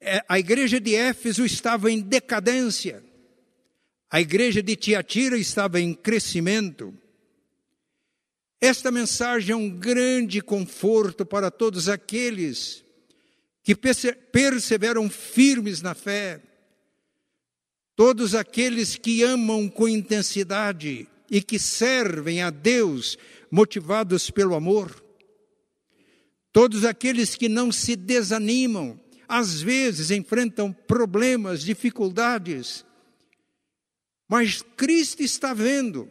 É, 0.00 0.24
a 0.26 0.38
igreja 0.38 0.80
de 0.80 0.94
Éfeso 0.94 1.44
estava 1.44 1.92
em 1.92 2.00
decadência, 2.00 3.04
a 4.10 4.22
igreja 4.22 4.62
de 4.62 4.74
Tiatira 4.74 5.36
estava 5.36 5.78
em 5.78 5.92
crescimento. 5.92 6.96
Esta 8.58 8.90
mensagem 8.90 9.52
é 9.52 9.56
um 9.56 9.68
grande 9.68 10.40
conforto 10.40 11.26
para 11.26 11.50
todos 11.50 11.90
aqueles 11.90 12.82
que 13.62 13.76
perseveram 13.76 15.10
firmes 15.10 15.82
na 15.82 15.94
fé, 15.94 16.40
todos 17.94 18.34
aqueles 18.34 18.96
que 18.96 19.22
amam 19.22 19.68
com 19.68 19.86
intensidade 19.86 21.06
e 21.30 21.40
que 21.40 21.58
servem 21.58 22.42
a 22.42 22.50
Deus 22.50 23.16
motivados 23.50 24.30
pelo 24.30 24.54
amor, 24.54 25.02
todos 26.52 26.84
aqueles 26.84 27.36
que 27.36 27.48
não 27.48 27.70
se 27.70 27.94
desanimam, 27.94 29.00
às 29.28 29.62
vezes 29.62 30.10
enfrentam 30.10 30.72
problemas, 30.72 31.62
dificuldades, 31.62 32.84
mas 34.28 34.62
Cristo 34.76 35.22
está 35.22 35.54
vendo, 35.54 36.08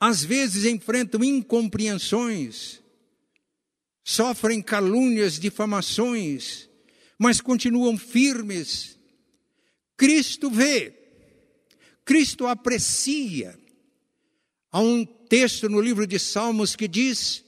às 0.00 0.24
vezes 0.24 0.64
enfrentam 0.64 1.22
incompreensões, 1.22 2.82
sofrem 4.02 4.60
calúnias, 4.60 5.38
difamações, 5.38 6.68
mas 7.18 7.40
continuam 7.40 7.96
firmes. 7.96 8.98
Cristo 9.96 10.50
vê, 10.50 10.94
Cristo 12.04 12.46
aprecia. 12.46 13.58
Há 14.74 14.80
um 14.80 15.04
texto 15.04 15.68
no 15.68 15.80
livro 15.80 16.04
de 16.04 16.18
Salmos 16.18 16.74
que 16.74 16.88
diz 16.88 17.44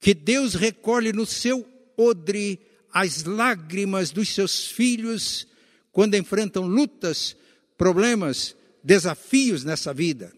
que 0.00 0.12
Deus 0.12 0.54
recolhe 0.54 1.12
no 1.12 1.24
seu 1.24 1.64
odre 1.96 2.58
as 2.92 3.22
lágrimas 3.22 4.10
dos 4.10 4.30
seus 4.30 4.66
filhos 4.66 5.46
quando 5.92 6.16
enfrentam 6.16 6.66
lutas, 6.66 7.36
problemas, 7.78 8.56
desafios 8.82 9.62
nessa 9.62 9.94
vida. 9.94 10.32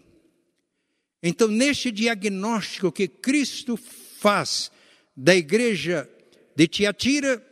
Então, 1.23 1.49
neste 1.49 1.90
diagnóstico 1.90 2.92
que 2.92 3.08
Cristo 3.08 3.75
faz 3.75 4.70
da 5.16 5.34
igreja 5.34 6.06
de 6.54 6.68
Tiatira, 6.68 7.42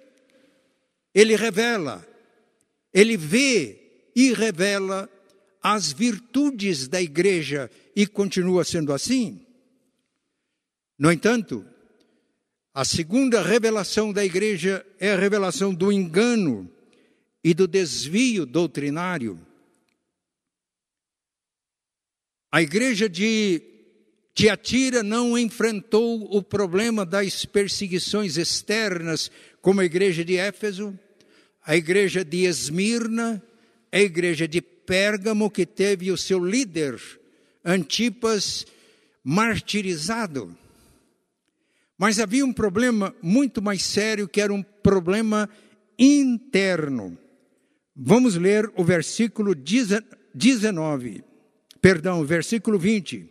ele 1.14 1.36
revela, 1.36 2.06
ele 2.92 3.16
vê 3.16 4.10
e 4.14 4.34
revela 4.34 5.08
as 5.62 5.90
virtudes 5.90 6.86
da 6.86 7.00
igreja 7.00 7.70
e 7.94 8.06
continua 8.06 8.64
sendo 8.64 8.92
assim. 8.92 9.46
No 10.98 11.10
entanto, 11.10 11.64
a 12.74 12.84
segunda 12.84 13.42
revelação 13.42 14.12
da 14.12 14.24
igreja 14.24 14.84
é 14.98 15.12
a 15.12 15.18
revelação 15.18 15.74
do 15.74 15.92
engano 15.92 16.70
e 17.44 17.52
do 17.52 17.66
desvio 17.66 18.46
doutrinário. 18.46 19.38
A 22.50 22.62
igreja 22.62 23.08
de 23.08 23.62
Tiatira 24.34 25.02
não 25.02 25.36
enfrentou 25.36 26.34
o 26.34 26.42
problema 26.42 27.04
das 27.04 27.44
perseguições 27.44 28.36
externas, 28.36 29.30
como 29.60 29.80
a 29.80 29.84
igreja 29.84 30.24
de 30.24 30.36
Éfeso, 30.36 30.98
a 31.64 31.76
igreja 31.76 32.24
de 32.24 32.44
Esmirna, 32.44 33.42
a 33.90 33.98
igreja 33.98 34.48
de 34.48 34.62
Pérgamo, 34.62 35.50
que 35.50 35.66
teve 35.66 36.10
o 36.10 36.16
seu 36.16 36.42
líder, 36.42 37.00
Antipas, 37.64 38.66
martirizado. 39.22 40.56
Mas 41.96 42.18
havia 42.18 42.44
um 42.44 42.52
problema 42.52 43.14
muito 43.22 43.62
mais 43.62 43.82
sério, 43.82 44.28
que 44.28 44.40
era 44.40 44.52
um 44.52 44.62
problema 44.62 45.48
interno. 45.98 47.16
Vamos 47.94 48.36
ler 48.36 48.72
o 48.76 48.82
versículo 48.82 49.54
19, 49.54 51.22
perdão, 51.80 52.24
versículo 52.24 52.78
20. 52.78 53.28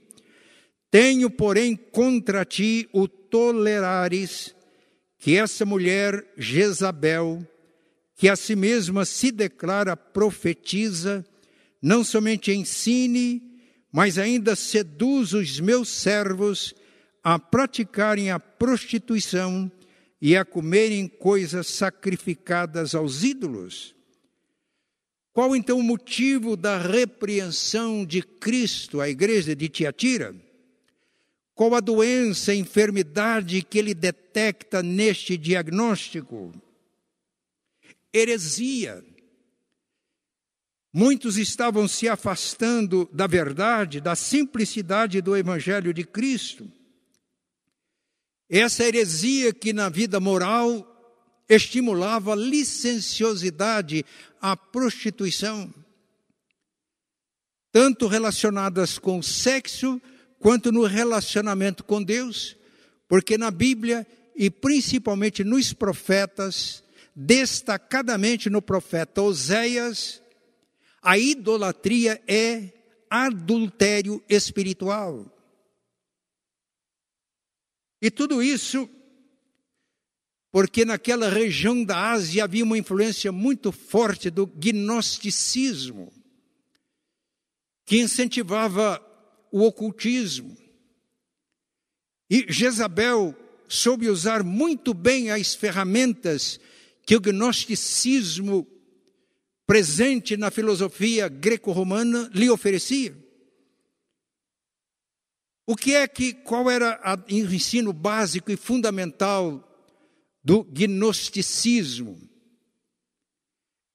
Tenho, 0.90 1.30
porém, 1.30 1.76
contra 1.76 2.46
ti 2.46 2.88
o 2.94 3.08
tolerares 3.08 4.56
que 5.18 5.38
essa 5.38 5.66
mulher 5.66 6.26
Jezabel, 6.38 7.46
que 8.16 8.28
a 8.28 8.36
si 8.36 8.56
mesma 8.56 9.06
se 9.06 9.32
declara 9.32 9.96
profetiza, 9.96 11.26
não 11.82 12.04
somente 12.04 12.52
ensine, 12.52 13.42
mas 13.92 14.18
ainda 14.18 14.56
seduz 14.56 15.34
os 15.34 15.60
meus 15.60 15.90
servos 15.90 16.74
a 17.24 17.38
praticarem 17.38 18.32
a 18.32 18.40
prostituição 18.40 19.72
e 20.22 20.36
a 20.36 20.46
comerem 20.46 21.08
coisas 21.08 21.68
sacrificadas 21.68 22.96
aos 22.96 23.24
ídolos. 23.24 23.96
Qual 25.34 25.56
então 25.56 25.80
o 25.80 25.84
motivo 25.84 26.56
da 26.56 26.78
repreensão 26.78 28.06
de 28.06 28.22
Cristo 28.22 29.02
à 29.02 29.10
igreja 29.10 29.56
de 29.56 29.70
Tiatira? 29.70 30.36
Qual 31.54 31.74
a 31.76 31.80
doença, 31.80 32.52
a 32.52 32.56
enfermidade 32.56 33.62
que 33.62 33.78
ele 33.78 33.94
detecta 33.94 34.82
neste 34.82 35.38
diagnóstico? 35.38 36.52
Heresia. 38.14 39.04
Muitos 40.94 41.38
estavam 41.38 41.88
se 41.88 42.10
afastando 42.10 43.10
da 43.14 43.26
verdade, 43.26 44.02
da 44.02 44.14
simplicidade 44.14 45.22
do 45.22 45.38
Evangelho 45.38 45.94
de 45.94 46.04
Cristo. 46.04 46.70
Essa 48.50 48.84
heresia 48.84 49.54
que 49.54 49.72
na 49.72 49.88
vida 49.88 50.20
moral 50.20 50.88
estimulava 51.48 52.34
a 52.34 52.36
licenciosidade, 52.36 54.06
a 54.42 54.58
prostituição, 54.58 55.74
tanto 57.72 58.08
relacionadas 58.08 58.98
com 59.00 59.20
o 59.20 59.24
sexo 59.24 60.02
quanto 60.40 60.72
no 60.72 60.84
relacionamento 60.84 61.86
com 61.86 62.04
Deus, 62.04 62.58
porque 63.08 63.38
na 63.38 63.50
Bíblia 63.50 64.06
e 64.36 64.50
principalmente 64.50 65.44
nos 65.44 65.72
profetas, 65.72 66.84
destacadamente 67.16 68.50
no 68.50 68.62
profeta 68.62 69.22
Oséias, 69.22 70.21
a 71.02 71.18
idolatria 71.18 72.22
é 72.28 72.72
adultério 73.10 74.24
espiritual. 74.30 75.26
E 78.02 78.10
tudo 78.10 78.42
isso 78.42 78.90
porque 80.52 80.84
naquela 80.84 81.30
região 81.30 81.84
da 81.84 82.12
Ásia 82.12 82.44
havia 82.44 82.64
uma 82.64 82.78
influência 82.78 83.32
muito 83.32 83.72
forte 83.72 84.30
do 84.30 84.46
gnosticismo, 84.46 86.12
que 87.86 88.02
incentivava 88.02 89.02
o 89.50 89.62
ocultismo. 89.62 90.58
E 92.30 92.46
Jezabel 92.50 93.36
soube 93.68 94.10
usar 94.10 94.44
muito 94.44 94.94
bem 94.94 95.32
as 95.32 95.56
ferramentas 95.56 96.60
que 97.06 97.16
o 97.16 97.22
gnosticismo 97.22 98.68
presente 99.72 100.36
na 100.36 100.52
filosofia 100.52 101.30
greco-romana 101.30 102.30
lhe 102.34 102.50
oferecia. 102.50 103.18
O 105.66 105.78
que 105.78 105.96
é 105.96 106.06
que 106.10 106.34
qual 106.34 106.70
era 106.70 107.00
o 107.26 107.34
ensino 107.34 107.94
básico 107.94 108.52
e 108.52 108.58
fundamental 108.58 109.66
do 110.44 110.66
gnosticismo? 110.66 112.20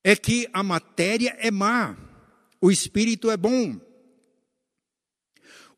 É 0.02 0.16
que 0.16 0.48
a 0.50 0.62
matéria 0.62 1.36
é 1.38 1.50
má, 1.50 1.94
o 2.58 2.70
espírito 2.70 3.30
é 3.30 3.36
bom. 3.36 3.78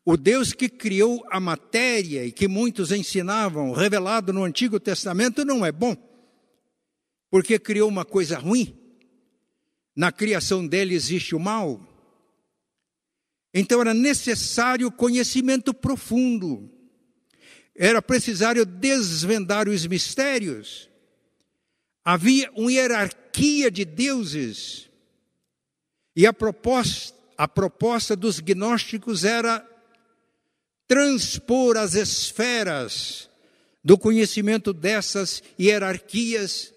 O 0.05 0.15
Deus 0.15 0.53
que 0.53 0.69
criou 0.69 1.25
a 1.29 1.41
matéria 1.41 2.23
e 2.23 2.31
que 2.31 2.47
muitos 2.47 2.93
ensinavam, 2.93 3.73
revelado 3.73 4.31
no 4.31 4.45
Antigo 4.45 4.79
Testamento, 4.79 5.43
não 5.43 5.65
é 5.65 5.73
bom, 5.73 5.93
porque 7.29 7.59
criou 7.59 7.89
uma 7.89 8.05
coisa 8.05 8.39
ruim. 8.39 8.78
Na 9.99 10.13
criação 10.13 10.65
dele 10.65 10.95
existe 10.95 11.35
o 11.35 11.39
mal. 11.41 11.85
Então 13.53 13.81
era 13.81 13.93
necessário 13.93 14.89
conhecimento 14.89 15.73
profundo, 15.73 16.71
era 17.75 18.01
necessário 18.09 18.65
desvendar 18.65 19.67
os 19.67 19.85
mistérios. 19.85 20.89
Havia 22.01 22.49
uma 22.55 22.71
hierarquia 22.71 23.69
de 23.69 23.83
deuses, 23.83 24.89
e 26.15 26.25
a 26.25 26.31
proposta, 26.31 27.13
a 27.37 27.45
proposta 27.45 28.15
dos 28.15 28.39
gnósticos 28.39 29.25
era 29.25 29.69
transpor 30.87 31.75
as 31.75 31.93
esferas 31.95 33.29
do 33.83 33.97
conhecimento 33.97 34.71
dessas 34.71 35.43
hierarquias, 35.59 36.73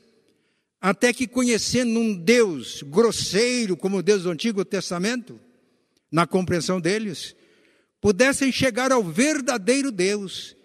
até 0.83 1.13
que 1.13 1.29
conhecendo 1.29 2.01
um 2.01 2.13
Deus 2.13 2.83
grosseiro, 2.83 3.77
como 3.77 3.99
o 3.99 4.03
Deus 4.03 4.25
do 4.25 4.31
Antigo 4.31 4.65
Testamento, 4.65 5.39
na 6.11 6.27
compreensão 6.27 6.81
deles, 6.81 7.37
pudessem 8.01 8.51
chegar 8.51 8.91
ao 8.91 9.05
verdadeiro 9.05 9.93
Deus. 9.93 10.57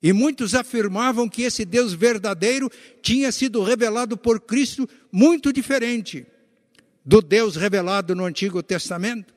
E 0.00 0.12
muitos 0.12 0.54
afirmavam 0.54 1.28
que 1.28 1.42
esse 1.42 1.64
Deus 1.64 1.92
verdadeiro 1.92 2.70
tinha 3.02 3.32
sido 3.32 3.60
revelado 3.64 4.16
por 4.16 4.40
Cristo 4.40 4.88
muito 5.10 5.52
diferente 5.52 6.24
do 7.04 7.20
Deus 7.20 7.56
revelado 7.56 8.14
no 8.14 8.24
Antigo 8.24 8.62
Testamento. 8.62 9.34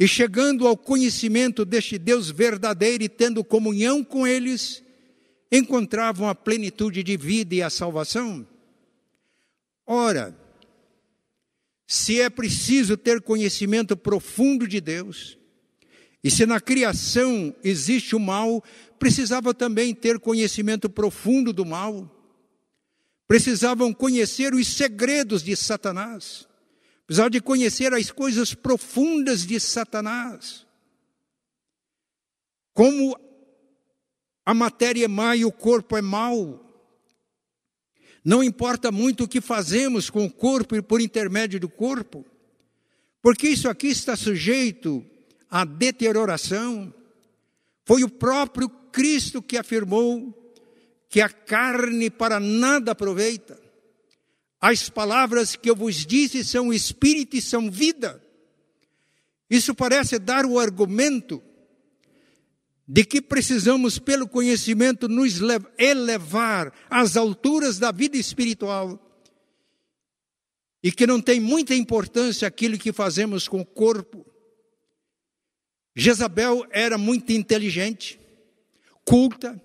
E 0.00 0.08
chegando 0.08 0.66
ao 0.66 0.76
conhecimento 0.76 1.66
deste 1.66 1.98
Deus 1.98 2.30
verdadeiro 2.30 3.04
e 3.04 3.10
tendo 3.10 3.44
comunhão 3.44 4.02
com 4.02 4.26
eles, 4.26 4.81
encontravam 5.52 6.26
a 6.26 6.34
plenitude 6.34 7.02
de 7.02 7.16
vida 7.16 7.54
e 7.54 7.62
a 7.62 7.68
salvação. 7.68 8.46
Ora, 9.86 10.34
se 11.86 12.18
é 12.18 12.30
preciso 12.30 12.96
ter 12.96 13.20
conhecimento 13.20 13.94
profundo 13.94 14.66
de 14.66 14.80
Deus, 14.80 15.36
e 16.24 16.30
se 16.30 16.46
na 16.46 16.58
criação 16.58 17.54
existe 17.62 18.16
o 18.16 18.20
mal, 18.20 18.64
precisava 18.98 19.52
também 19.52 19.94
ter 19.94 20.18
conhecimento 20.18 20.88
profundo 20.88 21.52
do 21.52 21.66
mal. 21.66 22.08
Precisavam 23.26 23.92
conhecer 23.92 24.54
os 24.54 24.66
segredos 24.68 25.42
de 25.42 25.54
Satanás. 25.56 26.48
Precisavam 27.06 27.30
de 27.30 27.40
conhecer 27.40 27.92
as 27.92 28.10
coisas 28.10 28.54
profundas 28.54 29.44
de 29.44 29.58
Satanás. 29.58 30.64
Como 32.72 33.18
a 34.44 34.52
matéria 34.52 35.04
é 35.04 35.08
má 35.08 35.36
e 35.36 35.44
o 35.44 35.52
corpo 35.52 35.96
é 35.96 36.02
mau. 36.02 36.68
Não 38.24 38.42
importa 38.42 38.92
muito 38.92 39.24
o 39.24 39.28
que 39.28 39.40
fazemos 39.40 40.10
com 40.10 40.24
o 40.24 40.30
corpo 40.30 40.76
e 40.76 40.82
por 40.82 41.00
intermédio 41.00 41.58
do 41.58 41.68
corpo, 41.68 42.24
porque 43.20 43.48
isso 43.48 43.68
aqui 43.68 43.88
está 43.88 44.16
sujeito 44.16 45.04
à 45.50 45.64
deterioração. 45.64 46.92
Foi 47.84 48.04
o 48.04 48.08
próprio 48.08 48.68
Cristo 48.68 49.42
que 49.42 49.56
afirmou 49.56 50.38
que 51.08 51.20
a 51.20 51.28
carne 51.28 52.10
para 52.10 52.40
nada 52.40 52.92
aproveita. 52.92 53.60
As 54.60 54.88
palavras 54.88 55.56
que 55.56 55.68
eu 55.68 55.74
vos 55.74 56.06
disse 56.06 56.44
são 56.44 56.72
espírito 56.72 57.36
e 57.36 57.42
são 57.42 57.70
vida. 57.70 58.22
Isso 59.50 59.74
parece 59.74 60.18
dar 60.18 60.46
o 60.46 60.58
argumento 60.58 61.42
de 62.92 63.04
que 63.06 63.22
precisamos, 63.22 63.98
pelo 63.98 64.28
conhecimento, 64.28 65.08
nos 65.08 65.40
elevar 65.78 66.70
às 66.90 67.16
alturas 67.16 67.78
da 67.78 67.90
vida 67.90 68.18
espiritual 68.18 69.00
e 70.82 70.92
que 70.92 71.06
não 71.06 71.18
tem 71.18 71.40
muita 71.40 71.74
importância 71.74 72.46
aquilo 72.46 72.76
que 72.76 72.92
fazemos 72.92 73.48
com 73.48 73.62
o 73.62 73.64
corpo. 73.64 74.26
Jezabel 75.96 76.66
era 76.70 76.98
muito 76.98 77.32
inteligente, 77.32 78.20
culta, 79.06 79.58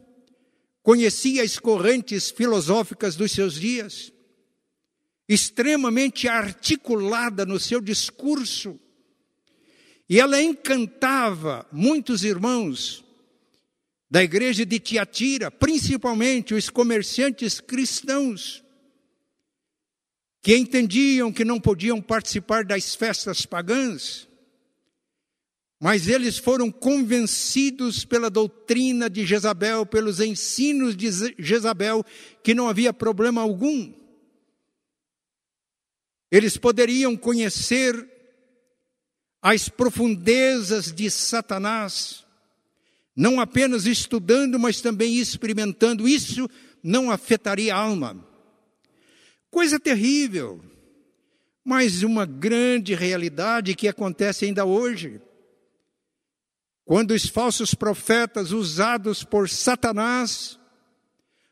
conhecia 0.82 1.44
as 1.44 1.60
correntes 1.60 2.32
filosóficas 2.32 3.18
dos 3.18 3.34
seus 3.34 3.56
dias, 3.56 4.14
extremamente 5.28 6.30
articulada 6.30 7.46
no 7.46 7.60
seu 7.60 7.82
discurso, 7.82 8.80
e 10.08 10.18
ela 10.18 10.42
encantava 10.42 11.68
muitos 11.74 12.24
irmãos 12.24 13.06
da 14.10 14.24
igreja 14.24 14.66
de 14.66 14.80
Tiatira, 14.80 15.52
principalmente 15.52 16.54
os 16.54 16.70
comerciantes 16.70 17.60
cristãos, 17.60 18.64
que 20.42 20.56
entendiam 20.56 21.32
que 21.32 21.44
não 21.44 21.60
podiam 21.60 22.02
participar 22.02 22.64
das 22.64 22.96
festas 22.96 23.46
pagãs, 23.46 24.28
mas 25.80 26.08
eles 26.08 26.38
foram 26.38 26.72
convencidos 26.72 28.04
pela 28.04 28.30
doutrina 28.30 29.10
de 29.10 29.26
Jezabel, 29.26 29.86
pelos 29.86 30.20
ensinos 30.20 30.96
de 30.96 31.10
Jezabel, 31.38 32.04
que 32.44 32.56
não 32.56 32.68
havia 32.68 32.92
problema 32.92 33.42
algum. 33.42 33.94
Eles 36.32 36.58
poderiam 36.58 37.16
conhecer 37.16 37.94
as 39.42 39.70
profundezas 39.70 40.92
de 40.92 41.12
Satanás, 41.12 42.26
não 43.18 43.40
apenas 43.40 43.88
estudando, 43.88 44.60
mas 44.60 44.80
também 44.80 45.18
experimentando. 45.18 46.08
Isso 46.08 46.48
não 46.84 47.10
afetaria 47.10 47.74
a 47.74 47.80
alma. 47.80 48.24
Coisa 49.50 49.80
terrível, 49.80 50.64
mas 51.66 52.04
uma 52.04 52.28
grande 52.28 52.94
realidade 52.94 53.74
que 53.74 53.88
acontece 53.88 54.46
ainda 54.46 54.66
hoje. 54.66 55.20
Quando 56.86 57.12
os 57.12 57.26
falsos 57.28 57.74
profetas 57.74 58.52
usados 58.52 59.24
por 59.24 59.50
Satanás 59.50 60.60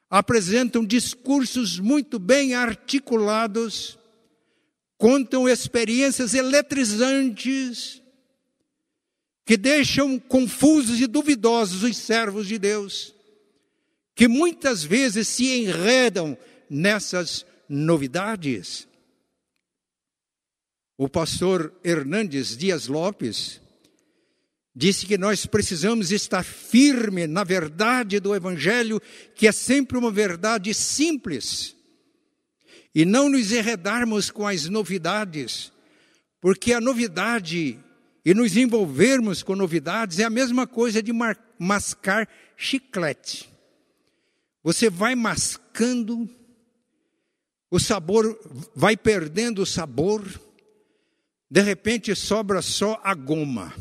apresentam 0.07 0.85
discursos 0.85 1.79
muito 1.79 2.19
bem 2.19 2.53
articulados, 2.53 3.97
contam 4.99 5.49
experiências 5.49 6.35
eletrizantes 6.35 8.04
que 9.45 9.55
deixam 9.55 10.17
confusos 10.17 10.99
e 10.99 11.05
duvidosos 11.05 11.83
os 11.83 11.95
servos 11.95 12.47
de 12.47 12.57
Deus, 12.57 13.13
que 14.15 14.27
muitas 14.27 14.83
vezes 14.83 15.27
se 15.27 15.45
enredam 15.55 16.35
nessas 16.67 17.45
novidades. 17.69 18.87
O 20.97 21.07
pastor 21.07 21.73
Hernandes 21.83 22.57
Dias 22.57 22.87
Lopes 22.87 23.61
disse 24.75 25.05
que 25.05 25.17
nós 25.17 25.45
precisamos 25.45 26.11
estar 26.11 26.43
firme 26.43 27.27
na 27.27 27.43
verdade 27.43 28.19
do 28.19 28.35
Evangelho, 28.35 28.99
que 29.35 29.47
é 29.47 29.51
sempre 29.51 29.97
uma 29.97 30.09
verdade 30.09 30.73
simples, 30.73 31.75
e 32.95 33.05
não 33.05 33.29
nos 33.29 33.51
enredarmos 33.51 34.31
com 34.31 34.47
as 34.47 34.67
novidades, 34.67 35.71
porque 36.41 36.73
a 36.73 36.81
novidade 36.81 37.77
e 38.25 38.33
nos 38.33 38.57
envolvermos 38.57 39.43
com 39.43 39.55
novidades 39.55 40.17
é 40.17 40.23
a 40.23 40.29
mesma 40.29 40.65
coisa 40.65 41.01
de 41.01 41.13
mascar 41.59 42.27
chiclete. 42.57 43.47
Você 44.63 44.89
vai 44.89 45.13
mascando, 45.13 46.27
o 47.69 47.79
sabor 47.79 48.35
vai 48.75 48.97
perdendo 48.97 49.61
o 49.61 49.65
sabor, 49.65 50.27
de 51.49 51.61
repente 51.61 52.15
sobra 52.15 52.63
só 52.63 52.99
a 53.03 53.13
goma 53.13 53.71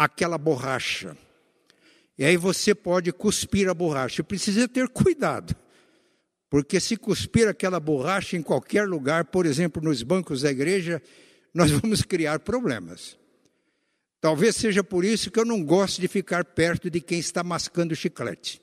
aquela 0.00 0.38
borracha. 0.38 1.14
E 2.16 2.24
aí 2.24 2.38
você 2.38 2.74
pode 2.74 3.12
cuspir 3.12 3.68
a 3.68 3.74
borracha. 3.74 4.24
Precisa 4.24 4.66
ter 4.66 4.88
cuidado. 4.88 5.54
Porque 6.48 6.80
se 6.80 6.96
cuspir 6.96 7.46
aquela 7.46 7.78
borracha 7.78 8.34
em 8.34 8.42
qualquer 8.42 8.88
lugar, 8.88 9.26
por 9.26 9.44
exemplo, 9.44 9.82
nos 9.82 10.02
bancos 10.02 10.40
da 10.40 10.50
igreja, 10.50 11.02
nós 11.52 11.70
vamos 11.80 12.00
criar 12.00 12.38
problemas. 12.38 13.19
Talvez 14.20 14.56
seja 14.56 14.84
por 14.84 15.04
isso 15.04 15.30
que 15.30 15.38
eu 15.40 15.44
não 15.44 15.64
gosto 15.64 16.00
de 16.00 16.06
ficar 16.06 16.44
perto 16.44 16.90
de 16.90 17.00
quem 17.00 17.18
está 17.18 17.42
mascando 17.42 17.96
chiclete. 17.96 18.60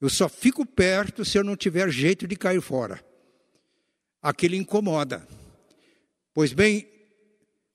Eu 0.00 0.08
só 0.08 0.28
fico 0.28 0.64
perto 0.64 1.24
se 1.24 1.36
eu 1.36 1.42
não 1.42 1.56
tiver 1.56 1.90
jeito 1.90 2.26
de 2.26 2.36
cair 2.36 2.60
fora. 2.60 3.04
Aquilo 4.22 4.54
incomoda. 4.54 5.26
Pois 6.32 6.52
bem, 6.52 6.86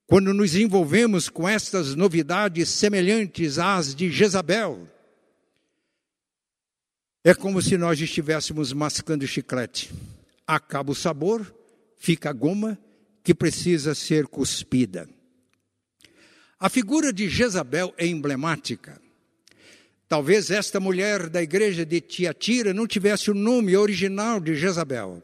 quando 0.08 0.34
nos 0.34 0.56
envolvemos 0.56 1.28
com 1.28 1.48
estas 1.48 1.96
novidades 1.96 2.70
semelhantes 2.70 3.60
às 3.60 3.94
de 3.94 4.10
Jezabel, 4.10 4.88
é 7.24 7.34
como 7.34 7.62
se 7.62 7.78
nós 7.78 8.00
estivéssemos 8.00 8.72
mascando 8.72 9.28
chiclete. 9.28 9.92
Acaba 10.48 10.92
o 10.92 10.96
sabor, 10.96 11.54
fica 11.98 12.30
a 12.30 12.34
goma 12.34 12.80
que 13.24 13.36
precisa 13.36 13.94
ser 13.94 14.28
cuspida. 14.28 15.08
A 16.60 16.68
figura 16.70 17.14
de 17.14 17.30
Jezabel 17.30 17.94
é 17.98 18.06
emblemática. 18.06 19.02
Talvez 20.10 20.52
esta 20.52 20.80
mulher 20.80 21.30
da 21.30 21.42
igreja 21.42 21.86
de 21.86 22.02
Tiatira 22.02 22.74
não 22.74 22.86
tivesse 22.86 23.32
o 23.32 23.34
nome 23.34 23.78
original 23.78 24.40
de 24.42 24.56
Jezabel. 24.56 25.22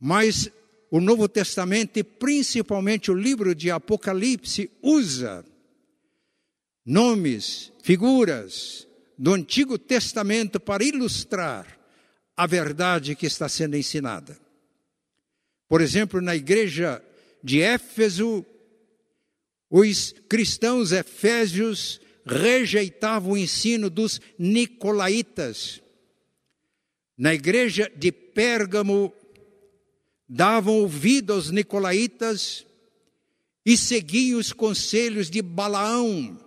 Mas 0.00 0.50
o 0.90 1.00
Novo 1.00 1.28
Testamento 1.28 1.98
e 1.98 2.02
principalmente 2.02 3.10
o 3.10 3.14
livro 3.14 3.54
de 3.54 3.70
Apocalipse 3.70 4.70
usa 4.82 5.44
nomes, 6.84 7.70
figuras 7.82 8.88
do 9.16 9.34
Antigo 9.34 9.78
Testamento 9.78 10.58
para 10.58 10.82
ilustrar 10.82 11.78
a 12.36 12.46
verdade 12.46 13.14
que 13.14 13.26
está 13.26 13.48
sendo 13.48 13.76
ensinada. 13.76 14.38
Por 15.68 15.82
exemplo, 15.82 16.20
na 16.20 16.34
igreja 16.34 17.02
de 17.44 17.60
Éfeso, 17.60 18.44
os 19.70 20.14
cristãos 20.28 20.92
efésios 20.92 22.00
rejeitavam 22.24 23.32
o 23.32 23.36
ensino 23.36 23.88
dos 23.90 24.20
nicolaítas. 24.38 25.82
Na 27.16 27.34
igreja 27.34 27.90
de 27.96 28.12
Pérgamo, 28.12 29.12
davam 30.28 30.74
ouvido 30.74 31.32
aos 31.32 31.50
nicolaítas 31.50 32.66
e 33.64 33.76
seguiam 33.76 34.38
os 34.38 34.52
conselhos 34.52 35.30
de 35.30 35.42
Balaão. 35.42 36.38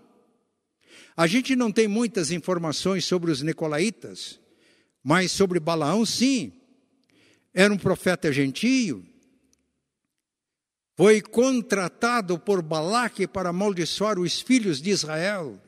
A 1.15 1.27
gente 1.27 1.55
não 1.55 1.71
tem 1.71 1.87
muitas 1.87 2.31
informações 2.31 3.05
sobre 3.05 3.31
os 3.31 3.41
nicolaítas, 3.41 4.39
mas 5.03 5.31
sobre 5.31 5.59
Balaão, 5.59 6.05
sim. 6.05 6.53
Era 7.53 7.73
um 7.73 7.77
profeta 7.77 8.31
gentio. 8.31 9.05
Foi 11.01 11.19
contratado 11.19 12.37
por 12.37 12.61
Balaque 12.61 13.25
para 13.25 13.49
amaldiçoar 13.49 14.19
os 14.19 14.39
filhos 14.39 14.79
de 14.79 14.91
Israel. 14.91 15.59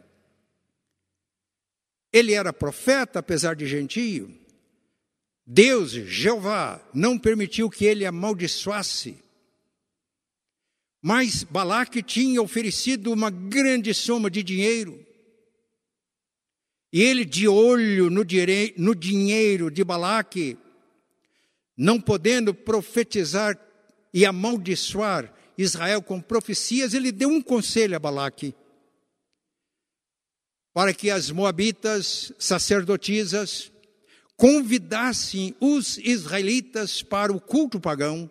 Ele 2.12 2.34
era 2.36 2.54
profeta, 2.54 3.18
apesar 3.18 3.56
de 3.56 3.66
gentio. 3.66 4.32
Deus, 5.44 5.90
Jeová, 5.90 6.88
não 6.94 7.18
permitiu 7.18 7.68
que 7.68 7.84
ele 7.84 8.06
amaldiçoasse. 8.06 9.18
Mas 11.02 11.44
Balaque 11.44 12.04
tinha 12.04 12.40
oferecido 12.40 13.12
uma 13.12 13.32
grande 13.32 13.92
soma 13.92 14.30
de 14.30 14.44
dinheiro. 14.44 15.04
E 16.92 17.02
ele, 17.02 17.26
de 17.26 17.48
olho 17.48 18.12
no, 18.12 18.24
no 18.78 18.96
dinheiro 18.96 19.72
de 19.72 19.84
Balaque, 19.84 20.60
não 21.76 22.00
podendo 22.00 22.54
profetizar 22.54 23.73
e 24.14 24.26
amaldiçoar 24.26 25.34
Israel 25.58 26.02
com 26.02 26.22
profecias, 26.22 26.94
ele 26.94 27.12
deu 27.12 27.30
um 27.30 27.42
conselho 27.42 27.96
a 27.96 28.00
Balaque 28.00 28.56
para 30.74 30.94
que 30.94 31.12
as 31.12 31.30
moabitas 31.30 32.34
sacerdotisas 32.40 33.72
convidassem 34.36 35.56
os 35.60 36.00
israelitas 36.00 37.04
para 37.04 37.32
o 37.32 37.40
culto 37.40 37.80
pagão, 37.80 38.30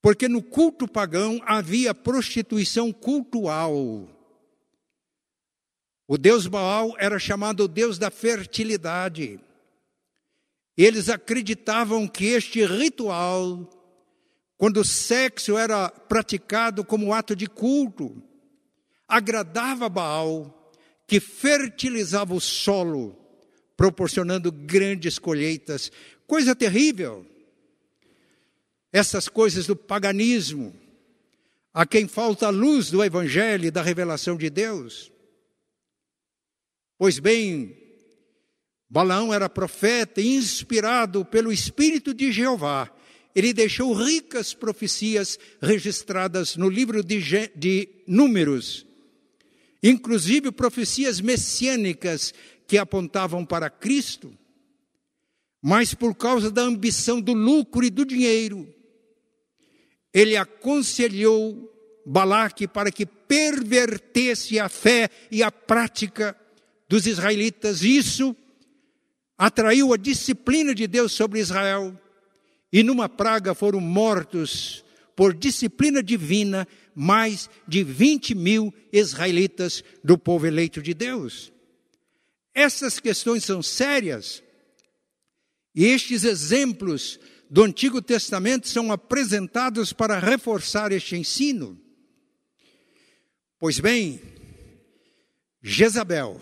porque 0.00 0.28
no 0.28 0.40
culto 0.40 0.86
pagão 0.86 1.40
havia 1.44 1.92
prostituição 1.92 2.92
cultual. 2.92 4.08
O 6.06 6.16
deus 6.16 6.46
Baal 6.46 6.94
era 6.98 7.18
chamado 7.18 7.64
o 7.64 7.68
deus 7.68 7.98
da 7.98 8.12
fertilidade. 8.12 9.40
Eles 10.76 11.08
acreditavam 11.08 12.06
que 12.06 12.26
este 12.26 12.64
ritual, 12.64 13.68
quando 14.58 14.78
o 14.78 14.84
sexo 14.84 15.58
era 15.58 15.88
praticado 15.88 16.84
como 16.84 17.12
ato 17.12 17.36
de 17.36 17.46
culto, 17.46 18.22
agradava 19.06 19.88
Baal, 19.88 20.72
que 21.06 21.20
fertilizava 21.20 22.34
o 22.34 22.40
solo, 22.40 23.16
proporcionando 23.76 24.50
grandes 24.50 25.18
colheitas. 25.18 25.92
Coisa 26.26 26.56
terrível. 26.56 27.24
Essas 28.92 29.28
coisas 29.28 29.66
do 29.66 29.76
paganismo, 29.76 30.74
a 31.72 31.84
quem 31.84 32.08
falta 32.08 32.46
a 32.46 32.50
luz 32.50 32.90
do 32.90 33.04
Evangelho 33.04 33.66
e 33.66 33.70
da 33.70 33.82
revelação 33.82 34.36
de 34.36 34.48
Deus. 34.48 35.12
Pois 36.96 37.18
bem, 37.18 37.76
Balaão 38.88 39.34
era 39.34 39.50
profeta 39.50 40.22
inspirado 40.22 41.24
pelo 41.26 41.52
Espírito 41.52 42.14
de 42.14 42.32
Jeová. 42.32 42.90
Ele 43.36 43.52
deixou 43.52 43.92
ricas 43.92 44.54
profecias 44.54 45.38
registradas 45.60 46.56
no 46.56 46.70
livro 46.70 47.04
de, 47.04 47.20
de 47.54 47.86
Números, 48.06 48.86
inclusive 49.82 50.50
profecias 50.50 51.20
messiânicas 51.20 52.32
que 52.66 52.78
apontavam 52.78 53.44
para 53.44 53.68
Cristo. 53.68 54.32
Mas 55.62 55.92
por 55.92 56.14
causa 56.14 56.50
da 56.50 56.62
ambição 56.62 57.20
do 57.20 57.34
lucro 57.34 57.84
e 57.84 57.90
do 57.90 58.06
dinheiro, 58.06 58.66
ele 60.14 60.34
aconselhou 60.34 61.70
Balaque 62.06 62.66
para 62.66 62.90
que 62.90 63.04
pervertesse 63.04 64.58
a 64.58 64.68
fé 64.70 65.10
e 65.30 65.42
a 65.42 65.52
prática 65.52 66.34
dos 66.88 67.06
israelitas. 67.06 67.82
Isso 67.82 68.34
atraiu 69.36 69.92
a 69.92 69.98
disciplina 69.98 70.74
de 70.74 70.86
Deus 70.86 71.12
sobre 71.12 71.38
Israel. 71.40 72.00
E 72.72 72.82
numa 72.82 73.08
praga 73.08 73.54
foram 73.54 73.80
mortos, 73.80 74.84
por 75.14 75.32
disciplina 75.32 76.02
divina, 76.02 76.68
mais 76.94 77.48
de 77.66 77.82
20 77.82 78.34
mil 78.34 78.72
israelitas 78.92 79.82
do 80.04 80.18
povo 80.18 80.46
eleito 80.46 80.82
de 80.82 80.92
Deus. 80.92 81.52
Essas 82.54 83.00
questões 83.00 83.44
são 83.44 83.62
sérias. 83.62 84.42
E 85.74 85.84
estes 85.84 86.24
exemplos 86.24 87.18
do 87.50 87.62
Antigo 87.62 88.02
Testamento 88.02 88.68
são 88.68 88.90
apresentados 88.92 89.92
para 89.92 90.18
reforçar 90.18 90.92
este 90.92 91.16
ensino. 91.16 91.80
Pois 93.58 93.78
bem, 93.80 94.20
Jezabel, 95.62 96.40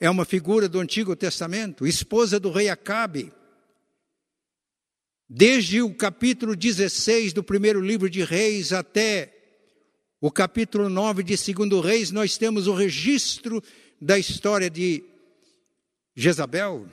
é 0.00 0.08
uma 0.08 0.24
figura 0.24 0.68
do 0.68 0.80
Antigo 0.80 1.14
Testamento, 1.14 1.86
esposa 1.86 2.40
do 2.40 2.50
rei 2.50 2.68
Acabe. 2.68 3.32
Desde 5.32 5.80
o 5.80 5.94
capítulo 5.94 6.56
16 6.56 7.32
do 7.32 7.40
primeiro 7.40 7.80
livro 7.80 8.10
de 8.10 8.24
Reis 8.24 8.72
até 8.72 9.32
o 10.20 10.28
capítulo 10.28 10.88
9 10.88 11.22
de 11.22 11.36
Segundo 11.36 11.80
Reis, 11.80 12.10
nós 12.10 12.36
temos 12.36 12.66
o 12.66 12.74
registro 12.74 13.62
da 14.00 14.18
história 14.18 14.68
de 14.68 15.04
Jezabel. 16.16 16.84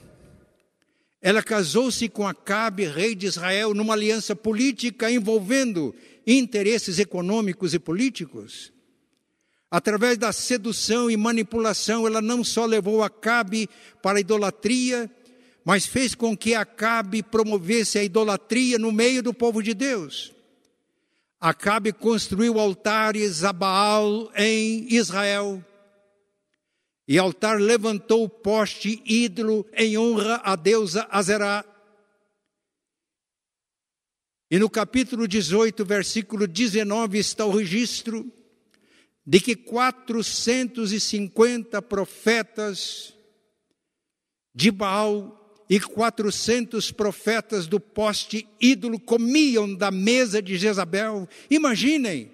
Ela 1.20 1.42
casou-se 1.42 2.08
com 2.10 2.28
Acabe, 2.28 2.86
rei 2.86 3.16
de 3.16 3.26
Israel, 3.26 3.74
numa 3.74 3.96
aliança 3.96 4.36
política 4.36 5.10
envolvendo 5.10 5.96
interesses 6.28 7.00
econômicos 7.00 7.74
e 7.74 7.80
políticos. 7.80 8.72
Através 9.72 10.16
da 10.16 10.32
sedução 10.32 11.10
e 11.10 11.18
manipulação, 11.18 12.06
ela 12.06 12.22
não 12.22 12.44
só 12.44 12.68
levou 12.68 13.02
Acabe 13.02 13.68
para 14.04 14.20
a 14.20 14.22
idolatria, 14.22 15.10
mas 15.68 15.86
fez 15.86 16.16
com 16.16 16.36
que 16.38 16.56
Acabe 16.56 17.22
promovesse 17.22 18.00
a 18.00 18.04
idolatria 18.04 18.80
no 18.80 18.90
meio 18.90 19.22
do 19.22 19.34
povo 19.34 19.62
de 19.62 19.74
Deus. 19.74 20.32
Acabe 21.42 21.92
construiu 21.92 22.58
altares 22.58 23.44
a 23.44 23.52
Baal 23.52 24.32
em 24.34 24.88
Israel. 24.94 25.62
E 27.06 27.18
altar 27.18 27.60
levantou 27.60 28.24
o 28.24 28.30
poste 28.30 29.04
ídolo 29.06 29.68
em 29.74 29.98
honra 29.98 30.40
à 30.42 30.56
deusa 30.56 31.06
Azerá. 31.12 31.66
E 34.50 34.58
no 34.58 34.70
capítulo 34.70 35.28
18, 35.28 35.84
versículo 35.84 36.48
19, 36.48 37.18
está 37.18 37.46
o 37.46 37.52
registro 37.52 38.26
de 39.26 39.42
que 39.42 39.54
450 39.54 41.82
profetas 41.82 43.14
de 44.56 44.72
Baal 44.72 45.44
e 45.70 45.80
400 45.80 46.92
profetas 46.92 47.68
do 47.68 47.80
poste 47.80 48.46
ídolo 48.60 49.00
comiam 49.00 49.74
da 49.74 49.90
mesa 49.92 50.42
de 50.42 50.58
Jezabel. 50.58 51.30
Imaginem, 51.50 52.30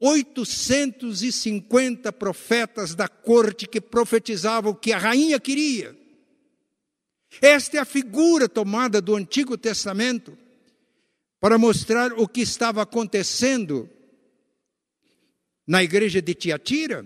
850 0.00 2.10
profetas 2.12 2.94
da 2.94 3.08
corte 3.08 3.66
que 3.66 3.80
profetizavam 3.80 4.72
o 4.72 4.76
que 4.76 4.92
a 4.92 4.98
rainha 4.98 5.40
queria. 5.40 5.96
Esta 7.40 7.78
é 7.78 7.80
a 7.80 7.84
figura 7.84 8.48
tomada 8.48 9.00
do 9.00 9.16
Antigo 9.16 9.58
Testamento 9.58 10.38
para 11.40 11.58
mostrar 11.58 12.12
o 12.12 12.28
que 12.28 12.40
estava 12.40 12.82
acontecendo 12.82 13.90
na 15.66 15.82
igreja 15.82 16.22
de 16.22 16.34
Tiatira. 16.34 17.04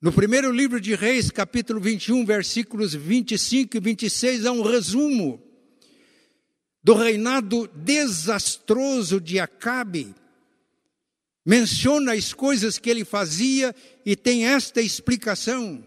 No 0.00 0.12
primeiro 0.12 0.52
livro 0.52 0.80
de 0.80 0.94
Reis, 0.94 1.28
capítulo 1.28 1.80
21, 1.80 2.24
versículos 2.24 2.94
25 2.94 3.76
e 3.76 3.80
26, 3.80 4.46
há 4.46 4.52
um 4.52 4.62
resumo 4.62 5.42
do 6.80 6.94
reinado 6.94 7.68
desastroso 7.74 9.20
de 9.20 9.40
Acabe. 9.40 10.14
Menciona 11.44 12.12
as 12.12 12.32
coisas 12.32 12.78
que 12.78 12.88
ele 12.88 13.04
fazia 13.04 13.74
e 14.06 14.14
tem 14.14 14.46
esta 14.46 14.80
explicação. 14.80 15.84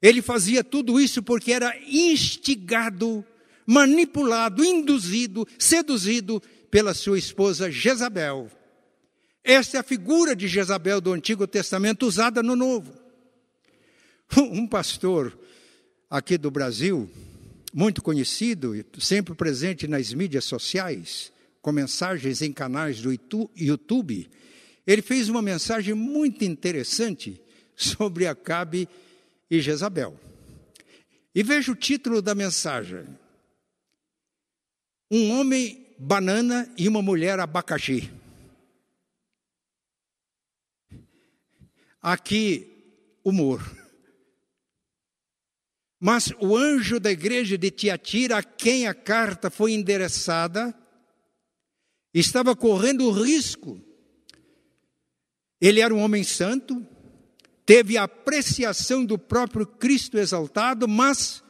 Ele 0.00 0.22
fazia 0.22 0.64
tudo 0.64 0.98
isso 0.98 1.22
porque 1.22 1.52
era 1.52 1.76
instigado, 1.86 3.22
manipulado, 3.66 4.64
induzido, 4.64 5.46
seduzido 5.58 6.42
pela 6.70 6.94
sua 6.94 7.18
esposa 7.18 7.70
Jezabel. 7.70 8.50
Esta 9.42 9.78
é 9.78 9.80
a 9.80 9.84
figura 9.84 10.36
de 10.36 10.46
Jezabel 10.46 11.00
do 11.00 11.12
Antigo 11.12 11.46
Testamento 11.46 12.06
usada 12.06 12.42
no 12.42 12.54
Novo. 12.54 12.92
Um 14.36 14.66
pastor 14.66 15.36
aqui 16.08 16.38
do 16.38 16.50
Brasil, 16.50 17.10
muito 17.72 18.02
conhecido, 18.02 18.74
sempre 18.98 19.34
presente 19.34 19.88
nas 19.88 20.12
mídias 20.12 20.44
sociais, 20.44 21.32
com 21.60 21.72
mensagens 21.72 22.40
em 22.42 22.52
canais 22.52 23.00
do 23.00 23.12
YouTube, 23.56 24.30
ele 24.86 25.02
fez 25.02 25.28
uma 25.28 25.42
mensagem 25.42 25.94
muito 25.94 26.44
interessante 26.44 27.40
sobre 27.76 28.26
Acabe 28.26 28.88
e 29.50 29.60
Jezabel. 29.60 30.18
E 31.34 31.42
veja 31.42 31.70
o 31.70 31.76
título 31.76 32.20
da 32.20 32.34
mensagem: 32.34 33.04
Um 35.10 35.38
homem 35.38 35.86
banana 35.98 36.68
e 36.76 36.88
uma 36.88 37.02
mulher 37.02 37.38
abacaxi. 37.38 38.10
Aqui, 42.02 42.66
humor. 43.22 43.60
Mas 45.98 46.32
o 46.40 46.56
anjo 46.56 46.98
da 46.98 47.10
igreja 47.10 47.58
de 47.58 47.70
Tiatira, 47.70 48.38
a 48.38 48.42
quem 48.42 48.86
a 48.86 48.94
carta 48.94 49.50
foi 49.50 49.72
endereçada, 49.72 50.74
estava 52.14 52.56
correndo 52.56 53.06
o 53.06 53.10
risco. 53.10 53.78
Ele 55.60 55.80
era 55.80 55.94
um 55.94 56.00
homem 56.00 56.24
santo, 56.24 56.86
teve 57.66 57.98
a 57.98 58.04
apreciação 58.04 59.04
do 59.04 59.18
próprio 59.18 59.66
Cristo 59.66 60.16
exaltado, 60.16 60.88
mas 60.88 61.44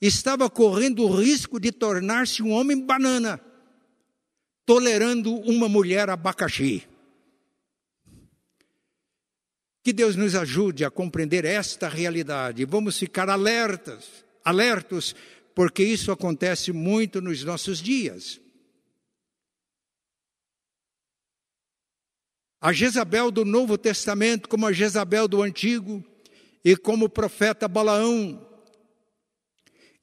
estava 0.00 0.48
correndo 0.48 1.04
o 1.04 1.14
risco 1.14 1.60
de 1.60 1.70
tornar-se 1.70 2.42
um 2.42 2.50
homem 2.50 2.80
banana, 2.80 3.38
tolerando 4.64 5.34
uma 5.40 5.68
mulher 5.68 6.08
abacaxi. 6.08 6.88
Que 9.82 9.92
Deus 9.92 10.14
nos 10.14 10.34
ajude 10.34 10.84
a 10.84 10.90
compreender 10.90 11.44
esta 11.44 11.88
realidade. 11.88 12.64
Vamos 12.64 12.98
ficar 12.98 13.28
alertas, 13.28 14.24
alertos, 14.44 15.14
porque 15.54 15.82
isso 15.82 16.12
acontece 16.12 16.72
muito 16.72 17.20
nos 17.20 17.42
nossos 17.42 17.80
dias. 17.80 18.40
A 22.60 22.72
Jezabel 22.72 23.32
do 23.32 23.44
Novo 23.44 23.76
Testamento, 23.76 24.48
como 24.48 24.66
a 24.66 24.72
Jezabel 24.72 25.26
do 25.26 25.42
Antigo, 25.42 26.04
e 26.64 26.76
como 26.76 27.06
o 27.06 27.10
profeta 27.10 27.66
Balaão, 27.66 28.46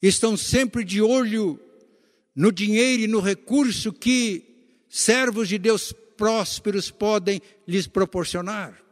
estão 0.02 0.36
sempre 0.36 0.84
de 0.84 1.00
olho 1.00 1.58
no 2.34 2.52
dinheiro 2.52 3.02
e 3.02 3.08
no 3.08 3.20
recurso 3.20 3.92
que 3.92 4.84
servos 4.88 5.48
de 5.48 5.58
Deus 5.58 5.92
prósperos 6.16 6.90
podem 6.90 7.40
lhes 7.66 7.86
proporcionar. 7.86 8.89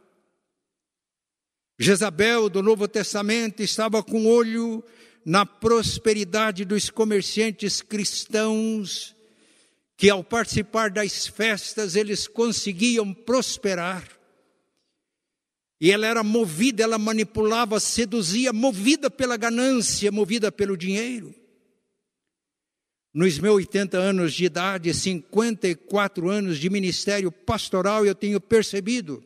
Jezabel 1.81 2.49
do 2.49 2.61
Novo 2.61 2.89
Testamento 2.89 3.63
estava 3.63 4.03
com 4.03 4.27
olho 4.27 4.83
na 5.23 5.45
prosperidade 5.45 6.65
dos 6.65 6.89
comerciantes 6.89 7.81
cristãos, 7.81 9.15
que 9.95 10.09
ao 10.09 10.21
participar 10.21 10.91
das 10.91 11.25
festas 11.25 11.95
eles 11.95 12.27
conseguiam 12.27 13.13
prosperar. 13.13 14.05
E 15.79 15.89
ela 15.89 16.05
era 16.05 16.21
movida, 16.21 16.83
ela 16.83 16.97
manipulava, 16.97 17.79
seduzia, 17.79 18.51
movida 18.51 19.09
pela 19.09 19.37
ganância, 19.37 20.11
movida 20.11 20.51
pelo 20.51 20.75
dinheiro. 20.75 21.33
Nos 23.13 23.39
meus 23.39 23.55
80 23.55 23.97
anos 23.97 24.33
de 24.33 24.43
idade, 24.43 24.93
54 24.93 26.29
anos 26.29 26.57
de 26.57 26.69
ministério 26.69 27.31
pastoral, 27.31 28.05
eu 28.05 28.13
tenho 28.13 28.41
percebido 28.41 29.23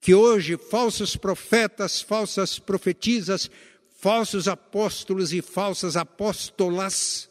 que 0.00 0.14
hoje 0.14 0.56
falsos 0.56 1.14
profetas, 1.14 2.00
falsas 2.00 2.58
profetisas, 2.58 3.50
falsos 3.98 4.48
apóstolos 4.48 5.32
e 5.32 5.42
falsas 5.42 5.96
apóstolas. 5.96 7.28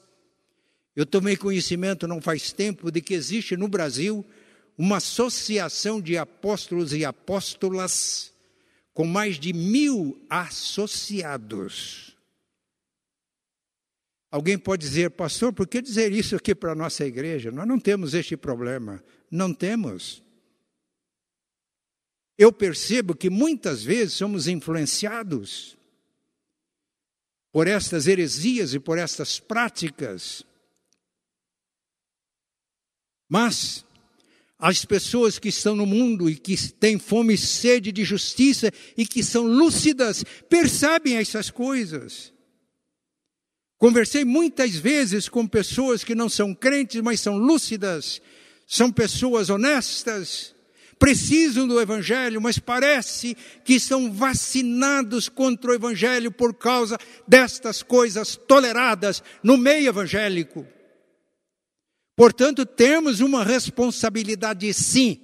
Eu 0.96 1.06
tomei 1.06 1.36
conhecimento 1.36 2.08
não 2.08 2.22
faz 2.22 2.52
tempo 2.52 2.92
de 2.92 3.02
que 3.02 3.16
existe 3.16 3.58
no 3.58 3.68
Brasil 3.68 4.24
uma 4.78 4.98
associação 4.98 6.00
de 6.00 6.18
apóstolos 6.18 6.94
e 6.94 7.04
apóstolas 7.04 8.32
com 8.94 9.06
mais 9.06 9.40
de 9.40 9.52
mil 9.52 10.24
associados. 10.30 12.16
Alguém 14.32 14.60
pode 14.60 14.86
dizer, 14.86 15.10
pastor, 15.10 15.52
por 15.52 15.68
que 15.68 15.82
dizer 15.82 16.12
isso 16.12 16.36
aqui 16.36 16.54
para 16.54 16.74
a 16.74 16.76
nossa 16.76 17.04
igreja? 17.04 17.52
Nós 17.52 17.68
não 17.68 17.80
temos 17.80 18.14
este 18.14 18.38
problema. 18.38 19.04
Não 19.32 19.54
temos 19.54 20.22
eu 22.40 22.54
percebo 22.54 23.14
que 23.14 23.30
muitas 23.30 23.84
vezes 23.84 24.14
somos 24.14 24.48
influenciados 24.48 25.78
por 27.52 27.68
estas 27.68 28.08
heresias 28.08 28.74
e 28.74 28.80
por 28.80 28.98
estas 28.98 29.42
práticas. 29.42 30.42
Mas 33.28 33.84
as 34.58 34.86
pessoas 34.86 35.38
que 35.38 35.50
estão 35.50 35.76
no 35.76 35.86
mundo 35.86 36.30
e 36.30 36.36
que 36.38 36.56
têm 36.72 36.98
fome 36.98 37.34
e 37.34 37.38
sede 37.38 37.92
de 37.92 38.06
justiça 38.06 38.72
e 38.96 39.06
que 39.06 39.22
são 39.22 39.46
lúcidas, 39.46 40.24
percebem 40.48 41.18
essas 41.18 41.50
coisas. 41.50 42.32
Conversei 43.78 44.24
muitas 44.24 44.76
vezes 44.76 45.28
com 45.28 45.46
pessoas 45.46 46.06
que 46.06 46.16
não 46.16 46.30
são 46.30 46.56
crentes, 46.56 47.02
mas 47.02 47.20
são 47.20 47.38
lúcidas, 47.38 48.22
são 48.66 48.90
pessoas 48.90 49.50
honestas, 49.50 50.56
precisam 51.00 51.66
do 51.66 51.80
Evangelho, 51.80 52.42
mas 52.42 52.60
parece 52.60 53.36
que 53.64 53.76
estão 53.76 54.12
vacinados 54.12 55.30
contra 55.30 55.72
o 55.72 55.74
Evangelho 55.74 56.30
por 56.30 56.54
causa 56.54 56.98
destas 57.26 57.82
coisas 57.82 58.36
toleradas 58.36 59.24
no 59.42 59.58
meio 59.58 59.88
evangélico. 59.88 60.68
Portanto, 62.18 62.66
temos 62.66 63.22
uma 63.22 63.46
responsabilidade 63.46 64.72
sim, 64.74 65.22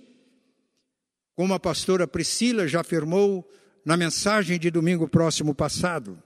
como 1.36 1.54
a 1.54 1.60
pastora 1.60 2.08
Priscila 2.08 2.66
já 2.70 2.80
afirmou 2.80 3.46
na 3.84 3.98
mensagem 3.98 4.58
de 4.58 4.72
domingo 4.72 5.06
próximo 5.10 5.54
passado. 5.54 6.24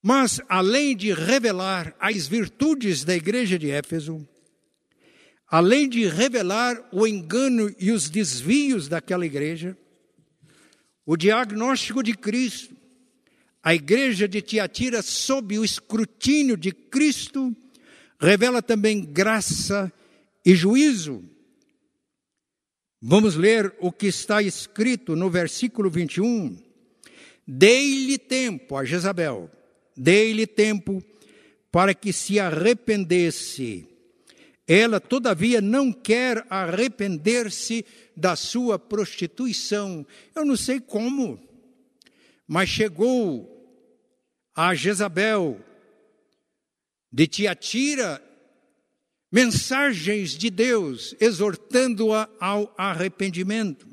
Mas, 0.00 0.40
além 0.48 0.96
de 0.96 1.12
revelar 1.12 1.96
as 1.98 2.28
virtudes 2.28 3.02
da 3.02 3.16
igreja 3.16 3.58
de 3.58 3.72
Éfeso, 3.72 4.24
além 5.56 5.88
de 5.88 6.06
revelar 6.06 6.86
o 6.92 7.06
engano 7.06 7.74
e 7.78 7.90
os 7.90 8.10
desvios 8.10 8.88
daquela 8.88 9.24
igreja, 9.24 9.74
o 11.06 11.16
diagnóstico 11.16 12.02
de 12.02 12.12
Cristo, 12.12 12.76
a 13.62 13.74
igreja 13.74 14.28
de 14.28 14.42
Tiatira, 14.42 15.00
sob 15.00 15.58
o 15.58 15.64
escrutínio 15.64 16.58
de 16.58 16.72
Cristo, 16.72 17.56
revela 18.20 18.60
também 18.60 19.00
graça 19.02 19.90
e 20.44 20.54
juízo. 20.54 21.24
Vamos 23.00 23.34
ler 23.34 23.74
o 23.80 23.90
que 23.90 24.08
está 24.08 24.42
escrito 24.42 25.16
no 25.16 25.30
versículo 25.30 25.88
21. 25.88 26.54
Dei-lhe 27.48 28.18
tempo 28.18 28.76
a 28.76 28.84
Jezabel, 28.84 29.50
dei-lhe 29.96 30.46
tempo 30.46 31.02
para 31.72 31.94
que 31.94 32.12
se 32.12 32.38
arrependesse 32.38 33.95
ela, 34.66 34.98
todavia, 34.98 35.60
não 35.60 35.92
quer 35.92 36.44
arrepender-se 36.50 37.84
da 38.16 38.34
sua 38.34 38.78
prostituição. 38.78 40.04
Eu 40.34 40.44
não 40.44 40.56
sei 40.56 40.80
como, 40.80 41.40
mas 42.48 42.68
chegou 42.68 43.52
a 44.54 44.74
Jezabel 44.74 45.60
de 47.12 47.26
Tiatira 47.26 48.22
mensagens 49.30 50.30
de 50.30 50.50
Deus 50.50 51.14
exortando-a 51.20 52.28
ao 52.40 52.74
arrependimento. 52.76 53.86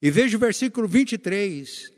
E 0.00 0.10
veja 0.10 0.36
o 0.36 0.40
versículo 0.40 0.88
23. 0.88 1.92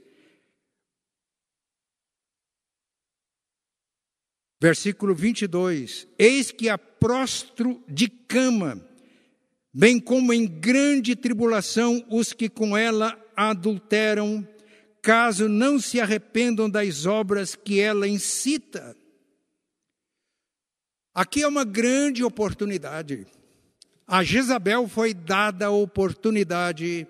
Versículo 4.60 5.14
22: 5.14 6.06
Eis 6.18 6.50
que 6.50 6.68
a 6.68 6.76
prostro 7.04 7.84
de 7.86 8.08
cama, 8.08 8.80
bem 9.74 10.00
como 10.00 10.32
em 10.32 10.46
grande 10.46 11.14
tribulação 11.14 12.02
os 12.08 12.32
que 12.32 12.48
com 12.48 12.74
ela 12.74 13.14
adulteram, 13.36 14.48
caso 15.02 15.46
não 15.46 15.78
se 15.78 16.00
arrependam 16.00 16.70
das 16.70 17.04
obras 17.04 17.54
que 17.54 17.78
ela 17.78 18.08
incita. 18.08 18.96
Aqui 21.14 21.42
é 21.42 21.46
uma 21.46 21.62
grande 21.62 22.24
oportunidade. 22.24 23.26
A 24.06 24.24
Jezabel 24.24 24.88
foi 24.88 25.12
dada 25.12 25.66
a 25.66 25.70
oportunidade 25.70 27.06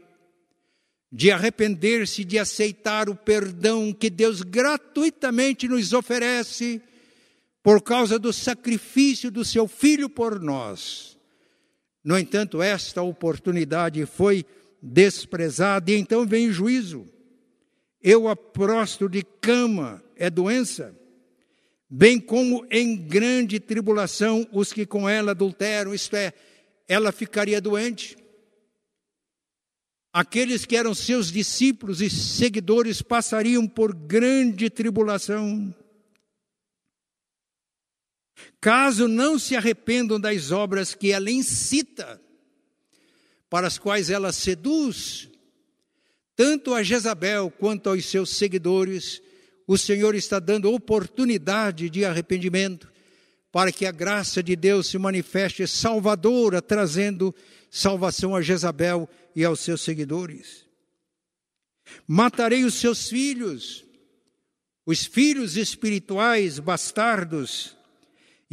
de 1.13 1.31
arrepender-se, 1.31 2.25
de 2.25 2.37
aceitar 2.37 3.09
o 3.09 3.15
perdão 3.15 3.93
que 3.93 4.11
Deus 4.11 4.43
gratuitamente 4.43 5.69
nos 5.69 5.93
oferece 5.93 6.83
por 7.65 7.81
causa 7.81 8.19
do 8.19 8.31
sacrifício 8.31 9.31
do 9.31 9.43
seu 9.43 9.67
filho 9.67 10.11
por 10.11 10.39
nós. 10.39 11.19
No 12.05 12.19
entanto, 12.19 12.61
esta 12.61 13.01
oportunidade 13.01 14.05
foi 14.05 14.45
desprezada 14.83 15.91
e 15.91 15.95
então 15.95 16.27
vem 16.27 16.53
juízo. 16.53 17.07
Eu 18.03 18.29
aprosto 18.29 19.09
de 19.09 19.23
cama 19.23 20.05
é 20.15 20.29
doença, 20.29 20.95
bem 21.89 22.21
como 22.21 22.67
em 22.71 22.95
grande 22.95 23.59
tribulação 23.59 24.47
os 24.53 24.71
que 24.71 24.85
com 24.85 25.09
ela 25.09 25.31
adulteram, 25.31 25.95
isto 25.95 26.15
é, 26.17 26.35
ela 26.87 27.11
ficaria 27.13 27.63
doente. 27.63 28.15
Aqueles 30.13 30.67
que 30.67 30.77
eram 30.77 30.95
seus 30.95 31.33
discípulos 31.33 32.03
e 32.03 32.11
seguidores 32.11 33.01
passariam 33.01 33.67
por 33.67 33.95
grande 33.95 34.69
tribulação. 34.69 35.75
Caso 38.61 39.09
não 39.09 39.39
se 39.39 39.57
arrependam 39.57 40.19
das 40.19 40.51
obras 40.51 40.95
que 40.95 41.13
ela 41.13 41.31
incita, 41.31 42.21
para 43.49 43.67
as 43.67 43.79
quais 43.79 44.11
ela 44.11 44.33
seduz, 44.33 45.29
tanto 46.35 46.75
a 46.75 46.83
Jezabel 46.83 47.51
quanto 47.51 47.89
aos 47.89 48.05
seus 48.07 48.31
seguidores, 48.31 49.23
o 49.67 49.79
Senhor 49.79 50.15
está 50.15 50.39
dando 50.39 50.73
oportunidade 50.73 51.89
de 51.89 52.05
arrependimento, 52.05 52.93
para 53.53 53.71
que 53.71 53.87
a 53.87 53.93
graça 53.93 54.43
de 54.43 54.57
Deus 54.57 54.89
se 54.89 54.99
manifeste 54.99 55.67
salvadora, 55.67 56.61
trazendo 56.61 57.33
salvação 57.71 58.35
a 58.35 58.43
Jezabel 58.43 59.09
e 59.35 59.45
aos 59.45 59.61
seus 59.61 59.81
seguidores. 59.81 60.65
Matarei 62.07 62.65
os 62.65 62.75
seus 62.75 63.09
filhos, 63.09 63.85
os 64.85 65.05
filhos 65.07 65.57
espirituais 65.57 66.59
bastardos. 66.59 67.74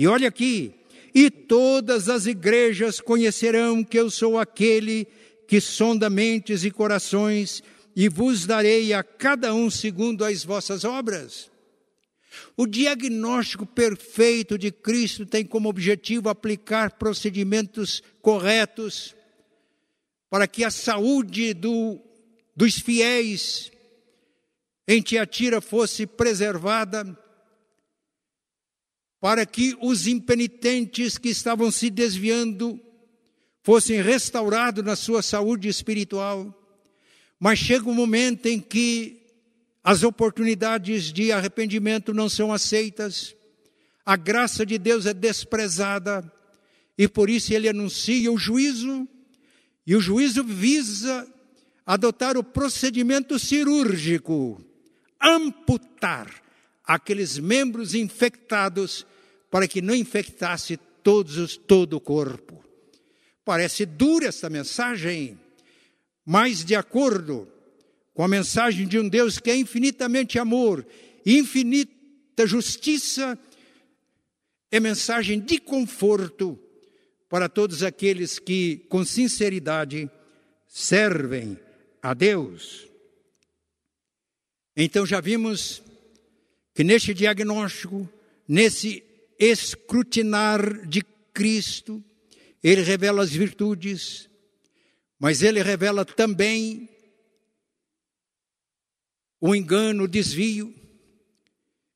E 0.02 0.08
olha 0.08 0.30
aqui, 0.30 0.74
e 1.14 1.30
todas 1.30 2.10
as 2.10 2.26
igrejas 2.26 3.00
conhecerão 3.00 3.84
que 3.84 4.00
eu 4.00 4.10
sou 4.10 4.40
aquele 4.40 5.08
que 5.48 5.62
sonda 5.62 6.10
mentes 6.10 6.64
e 6.64 6.72
corações, 6.72 7.62
e 7.96 8.10
vos 8.10 8.48
darei 8.48 8.94
a 8.94 9.04
cada 9.04 9.54
um 9.54 9.70
segundo 9.70 10.26
as 10.26 10.44
vossas 10.44 10.84
obras. 10.84 11.52
O 12.58 12.66
diagnóstico 12.66 13.64
perfeito 13.64 14.58
de 14.58 14.72
Cristo 14.72 15.24
tem 15.24 15.46
como 15.46 15.70
objetivo 15.70 16.30
aplicar 16.30 16.98
procedimentos 16.98 18.02
corretos 18.24 19.16
para 20.32 20.48
que 20.48 20.64
a 20.64 20.72
saúde 20.72 21.54
do, 21.54 22.00
dos 22.56 22.80
fiéis 22.80 23.72
em 24.88 25.00
Tiatira 25.00 25.62
fosse 25.62 26.08
preservada, 26.08 27.16
para 29.22 29.46
que 29.46 29.78
os 29.80 30.08
impenitentes 30.08 31.20
que 31.20 31.30
estavam 31.30 31.70
se 31.70 31.92
desviando 31.92 32.82
fossem 33.62 34.02
restaurados 34.02 34.84
na 34.84 34.96
sua 34.96 35.22
saúde 35.22 35.70
espiritual. 35.70 36.58
Mas 37.40 37.60
chega 37.60 37.88
um 37.88 37.94
momento 37.94 38.48
em 38.48 38.60
que 38.60 39.22
as 39.84 40.02
oportunidades 40.02 41.14
de 41.14 41.32
arrependimento 41.32 42.16
não 42.16 42.28
são 42.28 42.52
aceitas, 42.52 43.36
a 44.04 44.16
graça 44.16 44.66
de 44.66 44.80
Deus 44.80 45.06
é 45.06 45.14
desprezada, 45.14 46.32
e 46.98 47.08
por 47.08 47.30
isso 47.30 47.54
ele 47.54 47.70
anuncia 47.70 48.32
o 48.32 48.38
juízo, 48.38 49.08
e 49.86 49.96
o 49.96 50.02
juízo 50.02 50.44
visa 50.44 51.32
adotar 51.86 52.38
o 52.38 52.44
procedimento 52.44 53.38
cirúrgico, 53.38 54.64
amputar 55.20 56.42
aqueles 56.84 57.38
membros 57.38 57.94
infectados 57.94 59.06
para 59.52 59.68
que 59.68 59.82
não 59.82 59.94
infectasse 59.94 60.78
todos, 61.04 61.58
todo 61.58 61.98
o 61.98 62.02
corpo. 62.02 62.64
Parece 63.44 63.86
dura 63.86 64.28
essa 64.28 64.50
mensagem, 64.50 65.38
mas 66.26 66.64
de 66.64 66.74
acordo 66.74 67.52
com 68.14 68.24
a 68.24 68.28
mensagem 68.28 68.88
de 68.88 68.98
um 68.98 69.08
Deus 69.08 69.38
que 69.38 69.52
é 69.52 69.56
infinitamente 69.56 70.40
amor, 70.40 70.88
infinita 71.26 72.48
justiça, 72.48 73.38
é 74.72 74.80
mensagem 74.80 75.40
de 75.40 75.60
conforto 75.60 76.58
para 77.28 77.50
todos 77.50 77.84
aqueles 77.84 78.40
que, 78.40 78.86
com 78.90 79.04
sinceridade, 79.04 80.10
servem 80.68 81.60
a 82.02 82.14
Deus. 82.14 82.88
Então 84.76 85.06
já 85.06 85.20
vimos 85.20 85.84
que 86.74 86.84
neste 86.84 87.14
diagnóstico, 87.14 88.10
nesse 88.48 89.04
escrutinar 89.42 90.86
de 90.88 91.02
Cristo, 91.34 92.04
ele 92.64 92.82
revela 92.82 93.24
as 93.24 93.32
virtudes, 93.32 94.30
mas 95.20 95.42
ele 95.42 95.64
revela 95.64 96.06
também 96.06 96.88
o 99.40 99.56
engano, 99.56 100.04
o 100.04 100.08
desvio. 100.08 100.74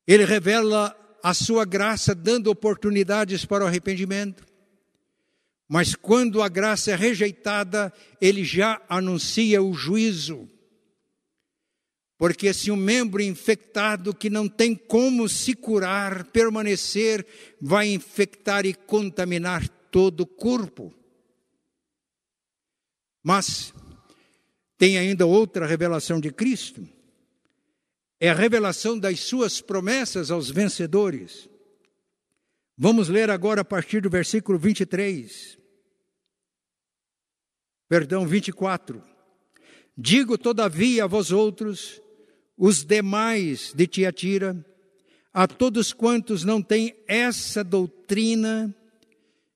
Ele 0.07 0.25
revela 0.25 0.95
a 1.21 1.33
sua 1.33 1.65
graça, 1.65 2.15
dando 2.15 2.49
oportunidades 2.49 3.45
para 3.45 3.63
o 3.63 3.67
arrependimento. 3.67 4.43
Mas 5.67 5.93
quando 5.93 6.41
a 6.41 6.49
graça 6.49 6.91
é 6.91 6.95
rejeitada, 6.95 7.93
ele 8.19 8.43
já 8.43 8.81
anuncia 8.89 9.61
o 9.61 9.73
juízo. 9.73 10.49
Porque 12.17 12.53
se 12.53 12.71
um 12.71 12.75
membro 12.75 13.21
infectado 13.21 14.15
que 14.15 14.29
não 14.29 14.47
tem 14.47 14.73
como 14.73 15.27
se 15.27 15.53
curar, 15.53 16.25
permanecer, 16.25 17.25
vai 17.59 17.89
infectar 17.89 18.65
e 18.65 18.73
contaminar 18.73 19.67
todo 19.91 20.21
o 20.21 20.27
corpo. 20.27 20.93
Mas 23.21 23.73
tem 24.77 24.97
ainda 24.97 25.25
outra 25.25 25.65
revelação 25.65 26.19
de 26.19 26.31
Cristo. 26.31 26.87
É 28.19 28.29
a 28.29 28.33
revelação 28.33 28.97
das 28.97 29.19
suas 29.19 29.59
promessas 29.59 30.31
aos 30.31 30.49
vencedores. 30.49 31.49
Vamos 32.77 33.09
ler 33.09 33.29
agora 33.29 33.61
a 33.61 33.65
partir 33.65 34.01
do 34.01 34.09
versículo 34.09 34.57
23. 34.57 35.57
Perdão, 37.89 38.25
24. 38.25 39.03
Digo, 39.97 40.37
todavia, 40.37 41.05
a 41.05 41.07
vós 41.07 41.31
outros, 41.31 42.01
os 42.57 42.83
demais 42.83 43.73
de 43.73 43.87
Tiatira, 43.87 44.65
a 45.33 45.47
todos 45.47 45.91
quantos 45.91 46.43
não 46.43 46.61
têm 46.61 46.95
essa 47.07 47.63
doutrina 47.63 48.73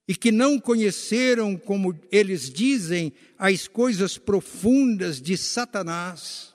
e 0.08 0.16
que 0.16 0.32
não 0.32 0.60
conheceram, 0.60 1.56
como 1.56 1.98
eles 2.12 2.50
dizem, 2.50 3.14
as 3.38 3.68
coisas 3.68 4.18
profundas 4.18 5.22
de 5.22 5.38
Satanás, 5.38 6.54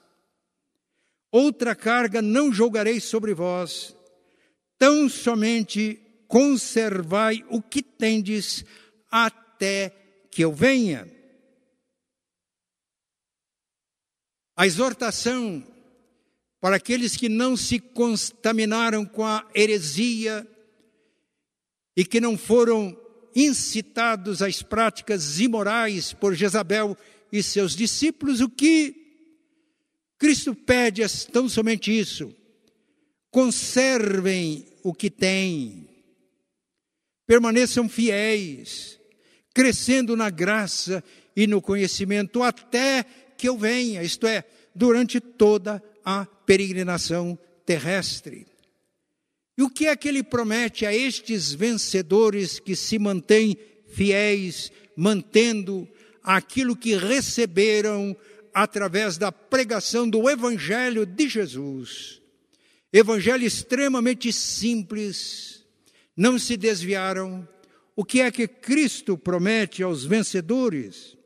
outra 1.31 1.73
carga 1.73 2.21
não 2.21 2.51
jogarei 2.51 2.99
sobre 2.99 3.33
vós, 3.33 3.95
tão 4.77 5.09
somente 5.09 5.99
conservai 6.27 7.43
o 7.49 7.61
que 7.61 7.81
tendes 7.81 8.63
até 9.09 9.89
que 10.29 10.43
eu 10.43 10.53
venha. 10.53 11.09
A 14.57 14.67
exortação 14.67 15.65
para 16.65 16.77
aqueles 16.77 17.15
que 17.15 17.29
não 17.29 17.55
se 17.55 17.77
contaminaram 17.77 19.05
com 19.05 19.23
a 19.23 19.47
heresia 19.53 20.47
e 21.95 22.03
que 22.03 22.19
não 22.19 22.35
foram 22.35 22.99
incitados 23.35 24.41
às 24.41 24.63
práticas 24.63 25.39
imorais 25.39 26.11
por 26.11 26.33
Jezabel 26.33 26.97
e 27.31 27.43
seus 27.43 27.75
discípulos, 27.75 28.41
o 28.41 28.49
que 28.49 28.95
Cristo 30.17 30.55
pede 30.55 31.03
é 31.03 31.07
tão 31.31 31.47
somente 31.47 31.95
isso: 31.95 32.33
conservem 33.29 34.65
o 34.81 34.91
que 34.91 35.11
têm, 35.11 35.87
permaneçam 37.27 37.87
fiéis, 37.87 38.99
crescendo 39.53 40.17
na 40.17 40.31
graça 40.31 41.03
e 41.35 41.45
no 41.45 41.61
conhecimento 41.61 42.41
até 42.41 43.05
que 43.37 43.47
eu 43.47 43.55
venha, 43.55 44.01
isto 44.01 44.25
é, 44.25 44.43
durante 44.73 45.19
toda 45.19 45.79
a 46.03 46.27
peregrinação 46.45 47.37
terrestre. 47.65 48.45
E 49.57 49.63
o 49.63 49.69
que 49.69 49.87
é 49.87 49.95
que 49.95 50.07
ele 50.07 50.23
promete 50.23 50.85
a 50.85 50.93
estes 50.93 51.53
vencedores 51.53 52.59
que 52.59 52.75
se 52.75 52.99
mantêm 52.99 53.57
fiéis, 53.87 54.71
mantendo 54.95 55.87
aquilo 56.21 56.75
que 56.75 56.95
receberam 56.95 58.15
através 58.53 59.17
da 59.17 59.31
pregação 59.31 60.09
do 60.09 60.29
Evangelho 60.29 61.05
de 61.05 61.29
Jesus? 61.29 62.21
Evangelho 62.91 63.45
extremamente 63.45 64.31
simples, 64.31 65.65
não 66.15 66.37
se 66.37 66.55
desviaram. 66.57 67.47
O 67.95 68.03
que 68.03 68.21
é 68.21 68.31
que 68.31 68.47
Cristo 68.47 69.17
promete 69.17 69.81
aos 69.81 70.03
vencedores? 70.03 71.17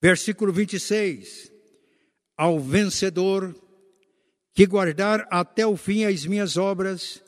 Versículo 0.00 0.52
26 0.52 1.57
ao 2.38 2.60
vencedor 2.60 3.52
que 4.54 4.64
guardar 4.64 5.26
até 5.28 5.66
o 5.66 5.76
fim 5.76 6.04
as 6.04 6.24
minhas 6.24 6.56
obras, 6.56 7.20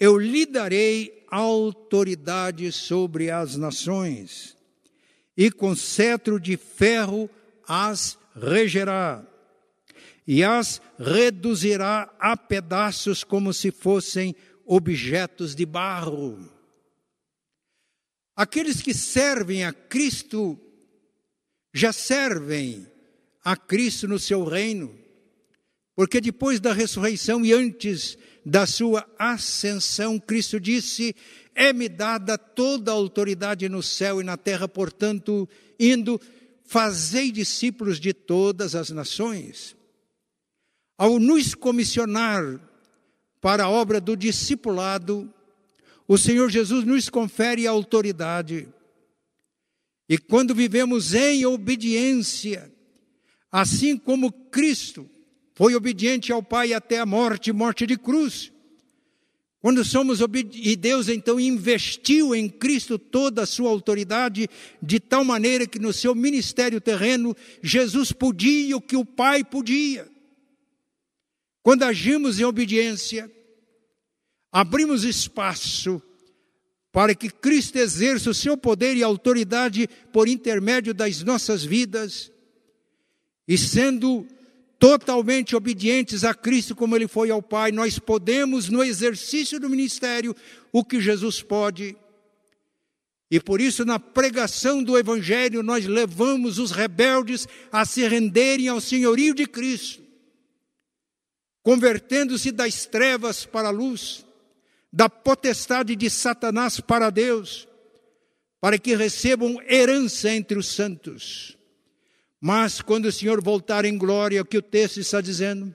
eu 0.00 0.18
lhe 0.18 0.46
darei 0.46 1.26
autoridade 1.30 2.72
sobre 2.72 3.30
as 3.30 3.56
nações, 3.56 4.56
e 5.36 5.50
com 5.50 5.76
cetro 5.76 6.40
de 6.40 6.56
ferro 6.56 7.28
as 7.68 8.18
regerá, 8.34 9.26
e 10.26 10.42
as 10.42 10.80
reduzirá 10.98 12.10
a 12.18 12.34
pedaços 12.36 13.22
como 13.22 13.52
se 13.52 13.70
fossem 13.70 14.34
objetos 14.64 15.54
de 15.54 15.66
barro. 15.66 16.50
Aqueles 18.34 18.80
que 18.82 18.92
servem 18.92 19.64
a 19.64 19.72
Cristo 19.72 20.58
já 21.72 21.92
servem 21.92 22.86
a 23.46 23.56
Cristo 23.56 24.08
no 24.08 24.18
seu 24.18 24.42
reino, 24.42 24.92
Porque 25.94 26.20
depois 26.20 26.58
da 26.58 26.72
ressurreição 26.72 27.44
e 27.44 27.52
antes 27.52 28.18
da 28.44 28.66
sua 28.66 29.08
ascensão, 29.16 30.18
Cristo 30.18 30.58
disse: 30.58 31.14
É-me 31.54 31.88
dada 31.88 32.36
toda 32.36 32.90
a 32.90 32.94
autoridade 32.94 33.68
no 33.68 33.82
céu 33.82 34.20
e 34.20 34.24
na 34.24 34.36
terra, 34.36 34.68
portanto, 34.68 35.48
indo, 35.78 36.20
fazei 36.64 37.30
discípulos 37.30 37.98
de 38.00 38.12
todas 38.12 38.74
as 38.74 38.90
nações. 38.90 39.76
Ao 40.98 41.18
nos 41.18 41.54
comissionar 41.54 42.60
para 43.40 43.64
a 43.64 43.70
obra 43.70 44.00
do 44.00 44.16
discipulado, 44.16 45.32
o 46.06 46.18
Senhor 46.18 46.50
Jesus 46.50 46.84
nos 46.84 47.08
confere 47.08 47.66
a 47.66 47.70
autoridade. 47.70 48.68
E 50.08 50.18
quando 50.18 50.54
vivemos 50.54 51.14
em 51.14 51.46
obediência, 51.46 52.75
assim 53.58 53.96
como 53.96 54.30
Cristo 54.30 55.08
foi 55.54 55.74
obediente 55.74 56.30
ao 56.30 56.42
Pai 56.42 56.74
até 56.74 56.98
a 56.98 57.06
morte, 57.06 57.50
morte 57.54 57.86
de 57.86 57.96
cruz. 57.96 58.52
Quando 59.60 59.82
somos 59.82 60.20
e 60.52 60.76
Deus 60.76 61.08
então 61.08 61.40
investiu 61.40 62.34
em 62.34 62.50
Cristo 62.50 62.98
toda 62.98 63.44
a 63.44 63.46
sua 63.46 63.70
autoridade, 63.70 64.46
de 64.82 65.00
tal 65.00 65.24
maneira 65.24 65.66
que 65.66 65.78
no 65.78 65.90
seu 65.90 66.14
ministério 66.14 66.82
terreno, 66.82 67.34
Jesus 67.62 68.12
podia 68.12 68.76
o 68.76 68.80
que 68.80 68.94
o 68.94 69.06
Pai 69.06 69.42
podia. 69.42 70.06
Quando 71.62 71.84
agimos 71.84 72.38
em 72.38 72.44
obediência, 72.44 73.32
abrimos 74.52 75.02
espaço 75.02 76.02
para 76.92 77.14
que 77.14 77.30
Cristo 77.30 77.76
exerça 77.76 78.28
o 78.28 78.34
seu 78.34 78.54
poder 78.54 78.98
e 78.98 79.02
autoridade 79.02 79.88
por 80.12 80.28
intermédio 80.28 80.92
das 80.92 81.22
nossas 81.22 81.64
vidas, 81.64 82.30
e 83.46 83.56
sendo 83.56 84.26
totalmente 84.78 85.56
obedientes 85.56 86.24
a 86.24 86.34
Cristo 86.34 86.74
como 86.74 86.94
ele 86.96 87.08
foi 87.08 87.30
ao 87.30 87.42
Pai, 87.42 87.72
nós 87.72 87.98
podemos, 87.98 88.68
no 88.68 88.82
exercício 88.82 89.58
do 89.58 89.70
ministério, 89.70 90.34
o 90.72 90.84
que 90.84 91.00
Jesus 91.00 91.42
pode. 91.42 91.96
E 93.30 93.40
por 93.40 93.60
isso, 93.60 93.84
na 93.84 93.98
pregação 93.98 94.82
do 94.82 94.96
Evangelho, 94.96 95.62
nós 95.62 95.86
levamos 95.86 96.58
os 96.58 96.70
rebeldes 96.70 97.46
a 97.72 97.84
se 97.84 98.06
renderem 98.06 98.68
ao 98.68 98.80
senhorio 98.80 99.34
de 99.34 99.46
Cristo, 99.46 100.02
convertendo-se 101.62 102.52
das 102.52 102.86
trevas 102.86 103.44
para 103.44 103.68
a 103.68 103.72
luz, 103.72 104.24
da 104.92 105.08
potestade 105.08 105.96
de 105.96 106.08
Satanás 106.08 106.78
para 106.78 107.10
Deus, 107.10 107.66
para 108.60 108.78
que 108.78 108.94
recebam 108.94 109.60
herança 109.68 110.30
entre 110.30 110.56
os 110.56 110.68
santos. 110.68 111.55
Mas 112.40 112.80
quando 112.80 113.06
o 113.06 113.12
Senhor 113.12 113.42
voltar 113.42 113.84
em 113.84 113.96
glória, 113.96 114.42
o 114.42 114.44
que 114.44 114.58
o 114.58 114.62
texto 114.62 115.00
está 115.00 115.20
dizendo, 115.20 115.74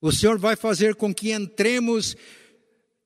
o 0.00 0.12
Senhor 0.12 0.38
vai 0.38 0.56
fazer 0.56 0.94
com 0.94 1.14
que 1.14 1.32
entremos 1.32 2.16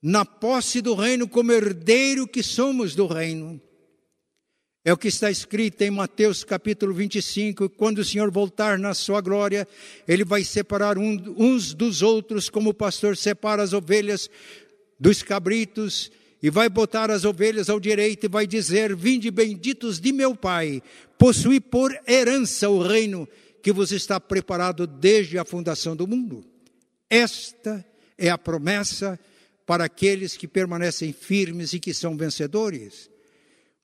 na 0.02 0.24
posse 0.24 0.80
do 0.80 0.94
reino 0.94 1.28
como 1.28 1.52
herdeiro 1.52 2.26
que 2.26 2.42
somos 2.42 2.94
do 2.94 3.06
reino. 3.06 3.60
É 4.82 4.92
o 4.92 4.96
que 4.96 5.08
está 5.08 5.30
escrito 5.30 5.82
em 5.82 5.90
Mateus 5.90 6.42
capítulo 6.42 6.94
25. 6.94 7.68
Quando 7.70 7.98
o 7.98 8.04
Senhor 8.04 8.30
voltar 8.30 8.78
na 8.78 8.94
sua 8.94 9.20
glória, 9.20 9.68
Ele 10.08 10.24
vai 10.24 10.42
separar 10.42 10.96
uns 10.96 11.74
dos 11.74 12.00
outros, 12.00 12.48
como 12.48 12.70
o 12.70 12.74
pastor 12.74 13.14
separa 13.14 13.62
as 13.62 13.74
ovelhas 13.74 14.30
dos 14.98 15.22
cabritos, 15.22 16.10
e 16.42 16.48
vai 16.48 16.68
botar 16.68 17.10
as 17.10 17.24
ovelhas 17.24 17.68
ao 17.68 17.78
direito 17.78 18.24
e 18.24 18.28
vai 18.28 18.46
dizer: 18.46 18.96
Vinde 18.96 19.30
benditos 19.30 20.00
de 20.00 20.12
meu 20.12 20.34
Pai, 20.34 20.82
possuí 21.18 21.60
por 21.60 21.96
herança 22.06 22.68
o 22.68 22.82
reino 22.82 23.28
que 23.62 23.72
vos 23.72 23.92
está 23.92 24.18
preparado 24.18 24.86
desde 24.86 25.38
a 25.38 25.44
fundação 25.44 25.94
do 25.94 26.06
mundo. 26.06 26.44
Esta 27.08 27.84
é 28.16 28.30
a 28.30 28.38
promessa 28.38 29.18
para 29.66 29.84
aqueles 29.84 30.36
que 30.36 30.48
permanecem 30.48 31.12
firmes 31.12 31.72
e 31.72 31.80
que 31.80 31.92
são 31.92 32.16
vencedores. 32.16 33.10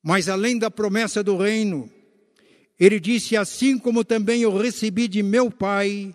Mas 0.02 0.28
além 0.28 0.59
da 0.59 0.70
promessa 0.70 1.22
do 1.22 1.36
reino, 1.36 1.90
ele 2.80 2.98
disse: 2.98 3.36
Assim 3.36 3.78
como 3.78 4.04
também 4.04 4.42
eu 4.42 4.57
recebi 4.57 5.09
de 5.09 5.22
meu 5.22 5.50
Pai, 5.50 6.14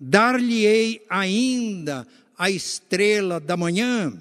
dar-lhe-ei 0.00 1.04
ainda 1.08 2.06
a 2.38 2.50
estrela 2.50 3.38
da 3.38 3.56
manhã. 3.56 4.12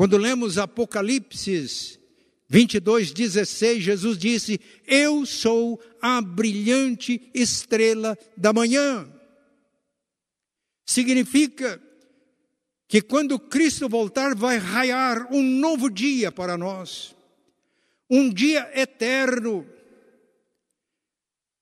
Quando 0.00 0.16
lemos 0.16 0.56
Apocalipse 0.56 2.00
22, 2.48 3.12
16, 3.12 3.82
Jesus 3.82 4.16
disse: 4.16 4.58
Eu 4.86 5.26
sou 5.26 5.78
a 6.00 6.22
brilhante 6.22 7.30
estrela 7.34 8.16
da 8.34 8.50
manhã. 8.50 9.06
Significa 10.86 11.78
que 12.88 13.02
quando 13.02 13.38
Cristo 13.38 13.90
voltar, 13.90 14.34
vai 14.34 14.56
raiar 14.56 15.30
um 15.30 15.42
novo 15.42 15.90
dia 15.90 16.32
para 16.32 16.56
nós, 16.56 17.14
um 18.08 18.32
dia 18.32 18.70
eterno, 18.74 19.68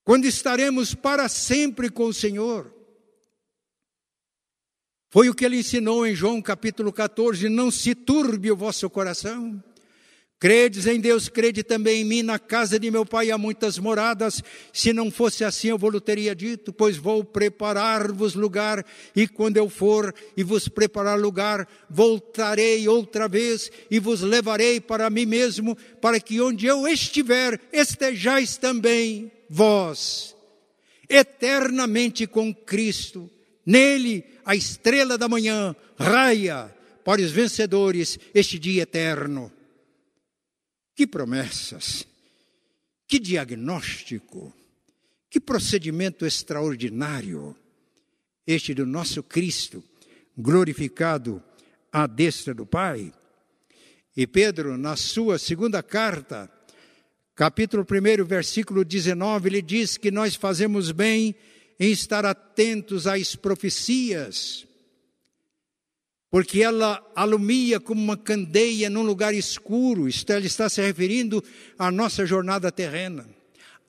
quando 0.05 0.27
estaremos 0.27 0.95
para 0.95 1.29
sempre 1.29 1.91
com 1.91 2.05
o 2.05 2.15
Senhor. 2.15 2.78
Foi 5.11 5.31
o 5.31 5.35
que 5.35 5.45
ele 5.45 5.59
ensinou 5.59 6.07
em 6.07 6.15
João 6.15 6.43
capítulo 6.43 6.93
14: 6.93 7.49
não 7.49 7.71
se 7.71 7.95
turbe 7.95 8.51
o 8.51 8.57
vosso 8.57 8.89
coração. 8.91 9.63
Credes 10.41 10.87
em 10.87 11.01
Deus, 11.01 11.29
crede 11.29 11.65
também 11.65 12.03
em 12.03 12.05
mim. 12.05 12.23
Na 12.23 12.39
casa 12.39 12.79
de 12.79 12.91
meu 12.91 13.05
pai 13.05 13.31
há 13.31 13.39
muitas 13.39 13.77
moradas. 13.77 14.41
Se 14.73 14.93
não 14.93 15.11
fosse 15.11 15.43
assim, 15.45 15.69
eu 15.69 15.79
vos 15.79 16.01
teria 16.01 16.33
dito, 16.33 16.73
pois 16.73 16.97
vou 16.97 17.25
preparar-vos 17.25 18.35
lugar. 18.35 18.87
E 19.17 19.27
quando 19.27 19.57
eu 19.57 19.69
for 19.69 20.15
e 20.37 20.45
vos 20.45 20.69
preparar 20.69 21.19
lugar, 21.19 21.67
voltarei 21.91 22.87
outra 22.87 23.27
vez 23.27 23.69
e 23.91 23.99
vos 23.99 24.21
levarei 24.21 24.81
para 24.81 25.11
mim 25.11 25.27
mesmo, 25.27 25.77
para 26.01 26.21
que 26.21 26.41
onde 26.41 26.67
eu 26.67 26.87
estiver, 26.87 27.61
estejais 27.73 28.57
também 28.57 29.33
vós, 29.51 30.37
eternamente 31.09 32.29
com 32.29 32.55
Cristo. 32.55 33.29
Nele 33.67 34.25
a 34.49 34.57
estrela 34.57 35.19
da 35.19 35.29
manhã 35.29 35.77
raia 35.99 36.75
para 37.05 37.21
os 37.21 37.31
vencedores 37.31 38.19
este 38.33 38.59
dia 38.59 38.85
eterno. 38.85 39.53
Que 40.97 41.07
promessas, 41.07 42.07
que 43.07 43.19
diagnóstico, 43.19 44.55
que 45.29 45.39
procedimento 45.39 46.25
extraordinário 46.25 47.55
este 48.47 48.73
do 48.73 48.87
nosso 48.87 49.23
Cristo, 49.23 49.85
glorificado 50.35 51.43
à 51.93 52.07
destra 52.07 52.55
do 52.55 52.65
Pai. 52.65 53.13
E 54.17 54.27
Pedro, 54.27 54.79
na 54.79 54.97
sua 54.97 55.39
segunda 55.39 55.83
carta, 55.83 56.51
capítulo 57.35 57.85
1, 57.85 58.25
versículo 58.25 58.83
19, 58.83 59.51
ele 59.51 59.61
diz 59.61 59.99
que 59.99 60.11
nós 60.11 60.35
fazemos 60.35 60.91
bem 60.91 61.37
em 61.79 61.91
estar 61.91 62.25
atentos 62.25 63.07
às 63.07 63.37
profecias, 63.37 64.67
porque 66.31 66.63
ela 66.63 67.03
alumia 67.15 67.81
como 67.81 68.03
uma 68.03 68.17
candeia 68.17 68.91
num 68.91 69.03
lugar 69.03 69.33
escuro, 69.33 70.09
isto 70.09 70.31
ele 70.31 70.47
está 70.47 70.69
se 70.69 70.81
referindo 70.83 71.43
à 71.79 71.91
nossa 71.91 72.27
jornada 72.27 72.71
terrena, 72.71 73.29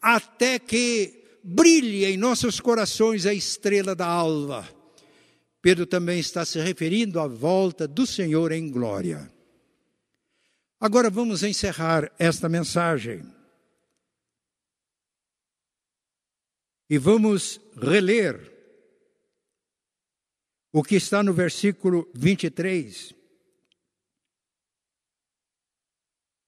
até 0.02 0.60
que 0.60 1.20
brilhe 1.44 2.06
em 2.06 2.18
nossos 2.18 2.60
corações 2.60 3.26
a 3.26 3.34
estrela 3.34 3.96
da 3.96 4.06
alva. 4.06 4.68
Pedro 5.62 5.86
também 5.86 6.20
está 6.20 6.46
se 6.46 6.60
referindo 6.60 7.20
à 7.20 7.28
volta 7.28 7.88
do 7.88 8.08
Senhor 8.08 8.52
em 8.52 8.70
glória. 8.70 9.30
Agora 10.80 11.10
vamos 11.10 11.44
encerrar 11.44 12.10
esta 12.18 12.48
mensagem. 12.48 13.39
E 16.90 16.98
vamos 16.98 17.62
reler 17.80 18.52
o 20.74 20.84
que 20.84 20.96
está 20.96 21.22
no 21.22 21.32
versículo 21.32 22.10
23. 22.16 23.14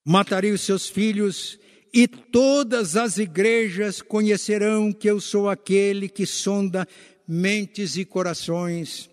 Matarei 0.04 0.50
os 0.50 0.62
seus 0.62 0.88
filhos, 0.88 1.60
e 1.94 2.08
todas 2.08 2.96
as 2.96 3.18
igrejas 3.18 4.02
conhecerão 4.02 4.92
que 4.92 5.08
eu 5.08 5.20
sou 5.20 5.48
aquele 5.48 6.08
que 6.08 6.26
sonda 6.26 6.88
mentes 7.28 7.96
e 7.96 8.04
corações. 8.04 9.08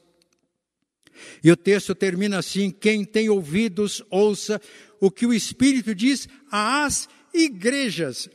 E 1.43 1.51
o 1.51 1.57
texto 1.57 1.93
termina 1.93 2.39
assim: 2.39 2.71
quem 2.71 3.05
tem 3.05 3.30
ouvidos, 3.30 4.01
ouça 4.09 4.59
o 4.99 5.11
que 5.11 5.27
o 5.27 5.34
Espírito 5.34 5.93
diz 5.93 6.27
às 6.49 7.07
igrejas, 7.32 8.27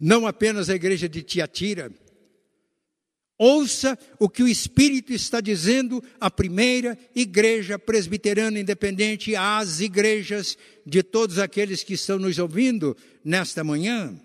não 0.00 0.26
apenas 0.26 0.70
a 0.70 0.74
igreja 0.74 1.06
de 1.06 1.22
Tiatira 1.22 1.92
Ouça 3.38 3.98
o 4.18 4.28
que 4.28 4.42
o 4.42 4.48
Espírito 4.48 5.12
está 5.12 5.40
dizendo 5.40 6.02
à 6.18 6.30
primeira 6.30 6.98
igreja 7.14 7.78
presbiteriana 7.78 8.58
independente, 8.58 9.36
às 9.36 9.80
igrejas 9.80 10.56
de 10.86 11.02
todos 11.02 11.38
aqueles 11.38 11.82
que 11.82 11.94
estão 11.94 12.18
nos 12.18 12.38
ouvindo 12.38 12.96
nesta 13.22 13.62
manhã. 13.62 14.18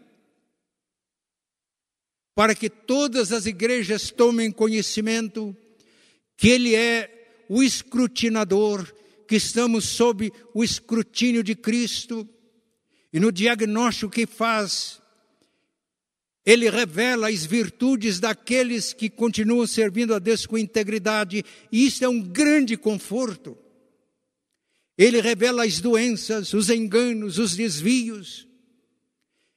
para 2.35 2.55
que 2.55 2.69
todas 2.69 3.31
as 3.31 3.45
igrejas 3.45 4.09
tomem 4.09 4.51
conhecimento 4.51 5.55
que 6.37 6.49
Ele 6.49 6.75
é 6.75 7.45
o 7.49 7.61
escrutinador, 7.61 8.91
que 9.27 9.35
estamos 9.35 9.85
sob 9.85 10.31
o 10.53 10.63
escrutínio 10.63 11.43
de 11.43 11.55
Cristo, 11.55 12.27
e 13.13 13.19
no 13.19 13.31
diagnóstico 13.31 14.11
que 14.11 14.25
faz, 14.25 15.00
ele 16.45 16.69
revela 16.69 17.29
as 17.29 17.45
virtudes 17.45 18.19
daqueles 18.19 18.93
que 18.93 19.09
continuam 19.09 19.67
servindo 19.67 20.13
a 20.13 20.19
Deus 20.19 20.45
com 20.45 20.57
integridade, 20.57 21.45
e 21.71 21.85
isso 21.85 22.03
é 22.03 22.09
um 22.09 22.21
grande 22.21 22.75
conforto. 22.75 23.57
Ele 24.97 25.21
revela 25.21 25.63
as 25.63 25.79
doenças, 25.79 26.53
os 26.53 26.69
enganos, 26.69 27.37
os 27.37 27.55
desvios. 27.55 28.47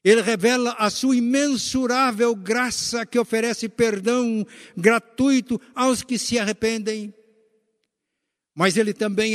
Ele 0.02 0.20
revela 0.20 0.72
a 0.72 0.90
sua 0.90 1.16
imensurável 1.16 2.36
graça 2.36 3.06
que 3.06 3.18
oferece 3.18 3.68
perdão 3.68 4.46
gratuito 4.76 5.58
aos 5.74 6.02
que 6.02 6.18
se 6.18 6.38
arrependem. 6.38 7.14
Mas 8.54 8.76
ele 8.76 8.92
também 8.92 9.34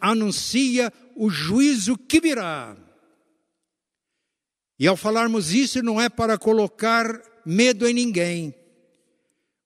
anuncia 0.00 0.92
o 1.16 1.30
juízo 1.30 1.96
que 1.96 2.20
virá 2.20 2.76
e 4.80 4.86
ao 4.86 4.96
falarmos 4.96 5.52
isso, 5.52 5.82
não 5.82 6.00
é 6.00 6.08
para 6.08 6.38
colocar 6.38 7.20
medo 7.44 7.86
em 7.86 7.92
ninguém, 7.92 8.54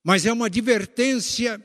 mas 0.02 0.26
é 0.26 0.32
uma 0.32 0.46
advertência 0.46 1.64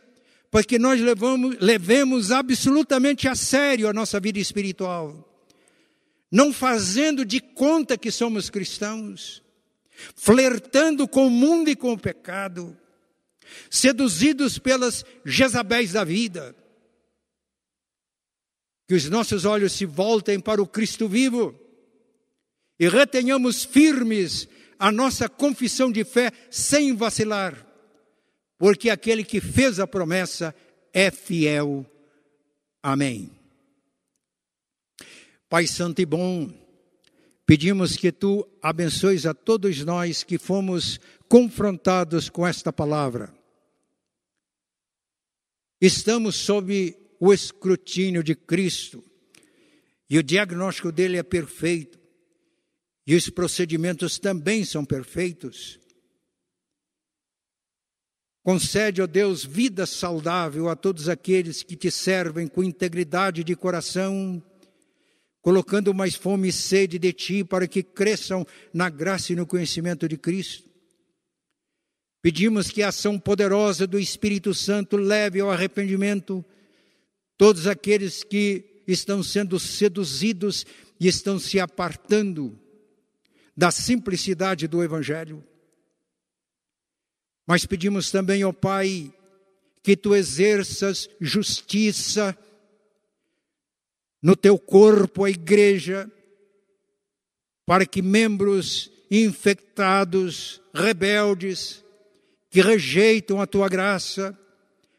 para 0.51 0.63
que 0.63 0.77
nós 0.77 1.01
levamos, 1.01 1.57
levemos 1.59 2.31
absolutamente 2.31 3.27
a 3.27 3.33
sério 3.33 3.89
a 3.89 3.93
nossa 3.93 4.19
vida 4.19 4.37
espiritual, 4.37 5.27
não 6.31 6.53
fazendo 6.53 7.25
de 7.25 7.39
conta 7.39 7.97
que 7.97 8.11
somos 8.11 8.51
cristãos, 8.51 9.41
flertando 10.15 11.07
com 11.07 11.25
o 11.25 11.31
mundo 11.31 11.71
e 11.71 11.75
com 11.75 11.93
o 11.93 11.99
pecado, 11.99 12.77
seduzidos 13.67 14.59
pelas 14.59 15.03
Jezabéis 15.25 15.93
da 15.93 16.03
vida. 16.03 16.55
Que 18.87 18.93
os 18.93 19.09
nossos 19.09 19.43
olhos 19.43 19.73
se 19.73 19.87
voltem 19.87 20.39
para 20.39 20.61
o 20.61 20.67
Cristo 20.67 21.07
vivo 21.07 21.59
e 22.79 22.87
retenhamos 22.87 23.65
firmes 23.65 24.47
a 24.77 24.91
nossa 24.91 25.27
confissão 25.27 25.91
de 25.91 26.05
fé 26.05 26.31
sem 26.49 26.95
vacilar, 26.95 27.67
porque 28.57 28.89
aquele 28.89 29.23
que 29.23 29.41
fez 29.41 29.79
a 29.79 29.85
promessa 29.85 30.55
é 30.93 31.11
fiel. 31.11 31.85
Amém. 32.81 33.29
Pai 35.49 35.67
Santo 35.67 36.01
e 36.01 36.05
bom, 36.05 36.49
pedimos 37.45 37.97
que 37.97 38.11
tu 38.11 38.47
abençoes 38.61 39.25
a 39.25 39.33
todos 39.33 39.83
nós 39.83 40.23
que 40.23 40.37
fomos 40.37 40.99
confrontados 41.27 42.29
com 42.29 42.47
esta 42.47 42.71
palavra. 42.71 43.33
Estamos 45.81 46.35
sob 46.35 46.95
o 47.19 47.33
escrutínio 47.33 48.23
de 48.23 48.35
Cristo 48.35 49.03
e 50.09 50.17
o 50.17 50.23
diagnóstico 50.23 50.91
dele 50.91 51.17
é 51.17 51.23
perfeito. 51.23 51.98
E 53.05 53.15
os 53.15 53.29
procedimentos 53.29 54.19
também 54.19 54.63
são 54.63 54.85
perfeitos. 54.85 55.79
Concede, 58.43 59.01
ó 59.01 59.07
Deus, 59.07 59.45
vida 59.45 59.85
saudável 59.85 60.69
a 60.69 60.75
todos 60.75 61.09
aqueles 61.09 61.61
que 61.61 61.75
te 61.75 61.91
servem 61.91 62.47
com 62.47 62.63
integridade 62.63 63.43
de 63.43 63.55
coração, 63.55 64.41
colocando 65.41 65.93
mais 65.93 66.15
fome 66.15 66.47
e 66.47 66.51
sede 66.51 66.97
de 66.97 67.13
ti 67.13 67.43
para 67.43 67.67
que 67.67 67.83
cresçam 67.83 68.45
na 68.73 68.89
graça 68.89 69.33
e 69.33 69.35
no 69.35 69.45
conhecimento 69.45 70.07
de 70.07 70.17
Cristo. 70.17 70.69
Pedimos 72.21 72.69
que 72.69 72.81
a 72.81 72.89
ação 72.89 73.19
poderosa 73.19 73.85
do 73.85 73.99
Espírito 73.99 74.53
Santo 74.53 74.97
leve 74.97 75.39
ao 75.39 75.51
arrependimento 75.51 76.43
todos 77.37 77.67
aqueles 77.67 78.23
que 78.23 78.83
estão 78.87 79.21
sendo 79.21 79.59
seduzidos 79.59 80.65
e 80.99 81.07
estão 81.07 81.39
se 81.39 81.59
apartando 81.59 82.59
da 83.59 83.71
simplicidade 83.71 84.69
do 84.69 84.81
Evangelho. 84.81 85.43
Mas 87.45 87.65
pedimos 87.65 88.09
também, 88.09 88.41
ó 88.45 88.53
Pai, 88.53 89.13
que 89.83 89.97
tu 89.97 90.15
exerças 90.15 91.09
justiça 91.19 92.37
no 94.21 94.33
teu 94.33 94.57
corpo, 94.57 95.25
a 95.25 95.29
igreja, 95.29 96.09
para 97.65 97.85
que 97.85 98.01
membros 98.01 98.89
infectados, 99.11 100.61
rebeldes, 100.73 101.83
que 102.49 102.61
rejeitam 102.61 103.41
a 103.41 103.45
tua 103.45 103.67
graça, 103.67 104.39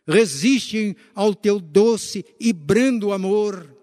resistem 0.06 0.94
ao 1.14 1.34
teu 1.34 1.58
doce 1.58 2.26
e 2.38 2.52
brando 2.52 3.10
amor, 3.10 3.74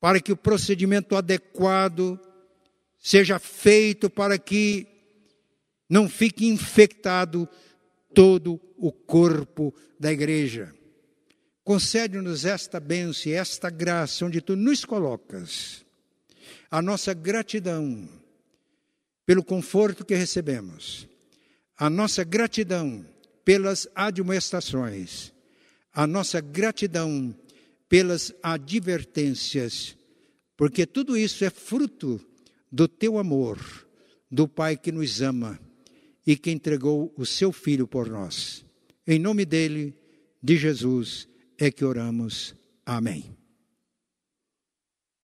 para 0.00 0.20
que 0.20 0.32
o 0.32 0.36
procedimento 0.36 1.16
adequado 1.16 2.18
seja 3.08 3.38
feito 3.38 4.10
para 4.10 4.38
que 4.38 4.86
não 5.88 6.10
fique 6.10 6.46
infectado 6.46 7.48
todo 8.14 8.60
o 8.76 8.92
corpo 8.92 9.74
da 9.98 10.12
igreja. 10.12 10.74
Concede-nos 11.64 12.44
esta 12.44 12.78
bênção 12.78 13.32
e 13.32 13.34
esta 13.34 13.70
graça 13.70 14.26
onde 14.26 14.42
tu 14.42 14.54
nos 14.54 14.84
colocas. 14.84 15.86
A 16.70 16.82
nossa 16.82 17.14
gratidão 17.14 18.06
pelo 19.24 19.42
conforto 19.42 20.04
que 20.04 20.14
recebemos, 20.14 21.08
a 21.78 21.88
nossa 21.88 22.22
gratidão 22.24 23.06
pelas 23.42 23.88
admoestações, 23.94 25.32
a 25.94 26.06
nossa 26.06 26.42
gratidão 26.42 27.34
pelas 27.88 28.34
advertências, 28.42 29.96
porque 30.58 30.84
tudo 30.84 31.16
isso 31.16 31.42
é 31.42 31.48
fruto 31.48 32.27
do 32.70 32.86
teu 32.86 33.18
amor, 33.18 33.58
do 34.30 34.46
Pai 34.46 34.76
que 34.76 34.92
nos 34.92 35.22
ama 35.22 35.58
e 36.26 36.36
que 36.36 36.50
entregou 36.50 37.12
o 37.16 37.24
seu 37.24 37.52
Filho 37.52 37.86
por 37.86 38.08
nós. 38.08 38.64
Em 39.06 39.18
nome 39.18 39.44
dele, 39.44 39.94
de 40.42 40.56
Jesus, 40.56 41.28
é 41.58 41.70
que 41.70 41.84
oramos. 41.84 42.54
Amém. 42.84 43.37